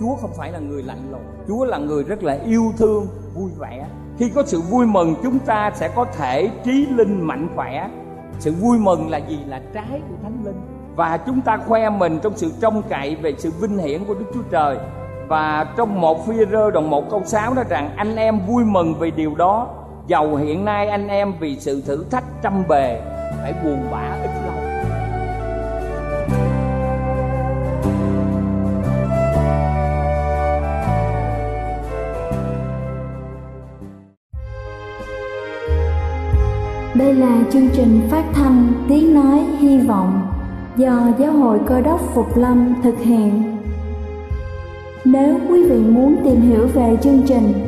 Chúa 0.00 0.14
không 0.16 0.30
phải 0.36 0.52
là 0.52 0.58
người 0.58 0.82
lạnh 0.82 1.10
lùng. 1.10 1.22
Chúa 1.48 1.64
là 1.64 1.78
người 1.78 2.04
rất 2.04 2.22
là 2.22 2.38
yêu 2.46 2.72
thương 2.76 3.06
vui 3.34 3.50
vẻ. 3.58 3.86
Khi 4.18 4.30
có 4.34 4.42
sự 4.46 4.60
vui 4.60 4.86
mừng 4.86 5.14
chúng 5.22 5.38
ta 5.38 5.70
sẽ 5.74 5.88
có 5.94 6.04
thể 6.04 6.50
trí 6.64 6.86
linh 6.86 7.20
mạnh 7.20 7.48
khỏe. 7.54 7.90
Sự 8.38 8.52
vui 8.52 8.78
mừng 8.78 9.10
là 9.10 9.18
gì? 9.18 9.38
Là 9.46 9.60
trái 9.74 10.00
của 10.08 10.14
thánh 10.22 10.44
linh. 10.44 10.60
Và 10.96 11.16
chúng 11.16 11.40
ta 11.40 11.58
khoe 11.66 11.90
mình 11.90 12.18
trong 12.22 12.36
sự 12.36 12.52
trông 12.60 12.82
cậy 12.88 13.16
về 13.16 13.34
sự 13.38 13.50
vinh 13.60 13.78
hiển 13.78 14.04
của 14.04 14.14
đức 14.14 14.26
chúa 14.34 14.42
trời. 14.50 14.78
Và 15.28 15.66
trong 15.76 16.00
một 16.00 16.26
phi 16.26 16.34
rơ 16.52 16.70
đồng 16.70 16.90
một 16.90 17.10
câu 17.10 17.22
sáu 17.24 17.54
nói 17.54 17.64
rằng 17.68 17.90
anh 17.96 18.16
em 18.16 18.40
vui 18.46 18.64
mừng 18.64 18.94
vì 18.94 19.10
điều 19.10 19.34
đó 19.34 19.77
dầu 20.08 20.36
hiện 20.36 20.64
nay 20.64 20.88
anh 20.88 21.08
em 21.08 21.32
vì 21.40 21.56
sự 21.60 21.82
thử 21.86 22.04
thách 22.10 22.24
trăm 22.42 22.68
bề 22.68 23.00
phải 23.42 23.54
buồn 23.64 23.90
bã 23.90 24.18
ít 24.22 24.30
lâu 24.44 24.54
Đây 36.94 37.14
là 37.14 37.42
chương 37.52 37.68
trình 37.72 38.00
phát 38.10 38.24
thanh 38.34 38.72
Tiếng 38.88 39.14
Nói 39.14 39.44
Hy 39.58 39.78
Vọng 39.78 40.20
do 40.76 41.08
Giáo 41.18 41.32
hội 41.32 41.58
Cơ 41.66 41.80
đốc 41.80 42.00
Phục 42.14 42.36
Lâm 42.36 42.74
thực 42.82 42.98
hiện. 42.98 43.58
Nếu 45.04 45.38
quý 45.48 45.64
vị 45.70 45.78
muốn 45.78 46.16
tìm 46.24 46.40
hiểu 46.40 46.66
về 46.66 46.96
chương 47.02 47.22
trình 47.28 47.67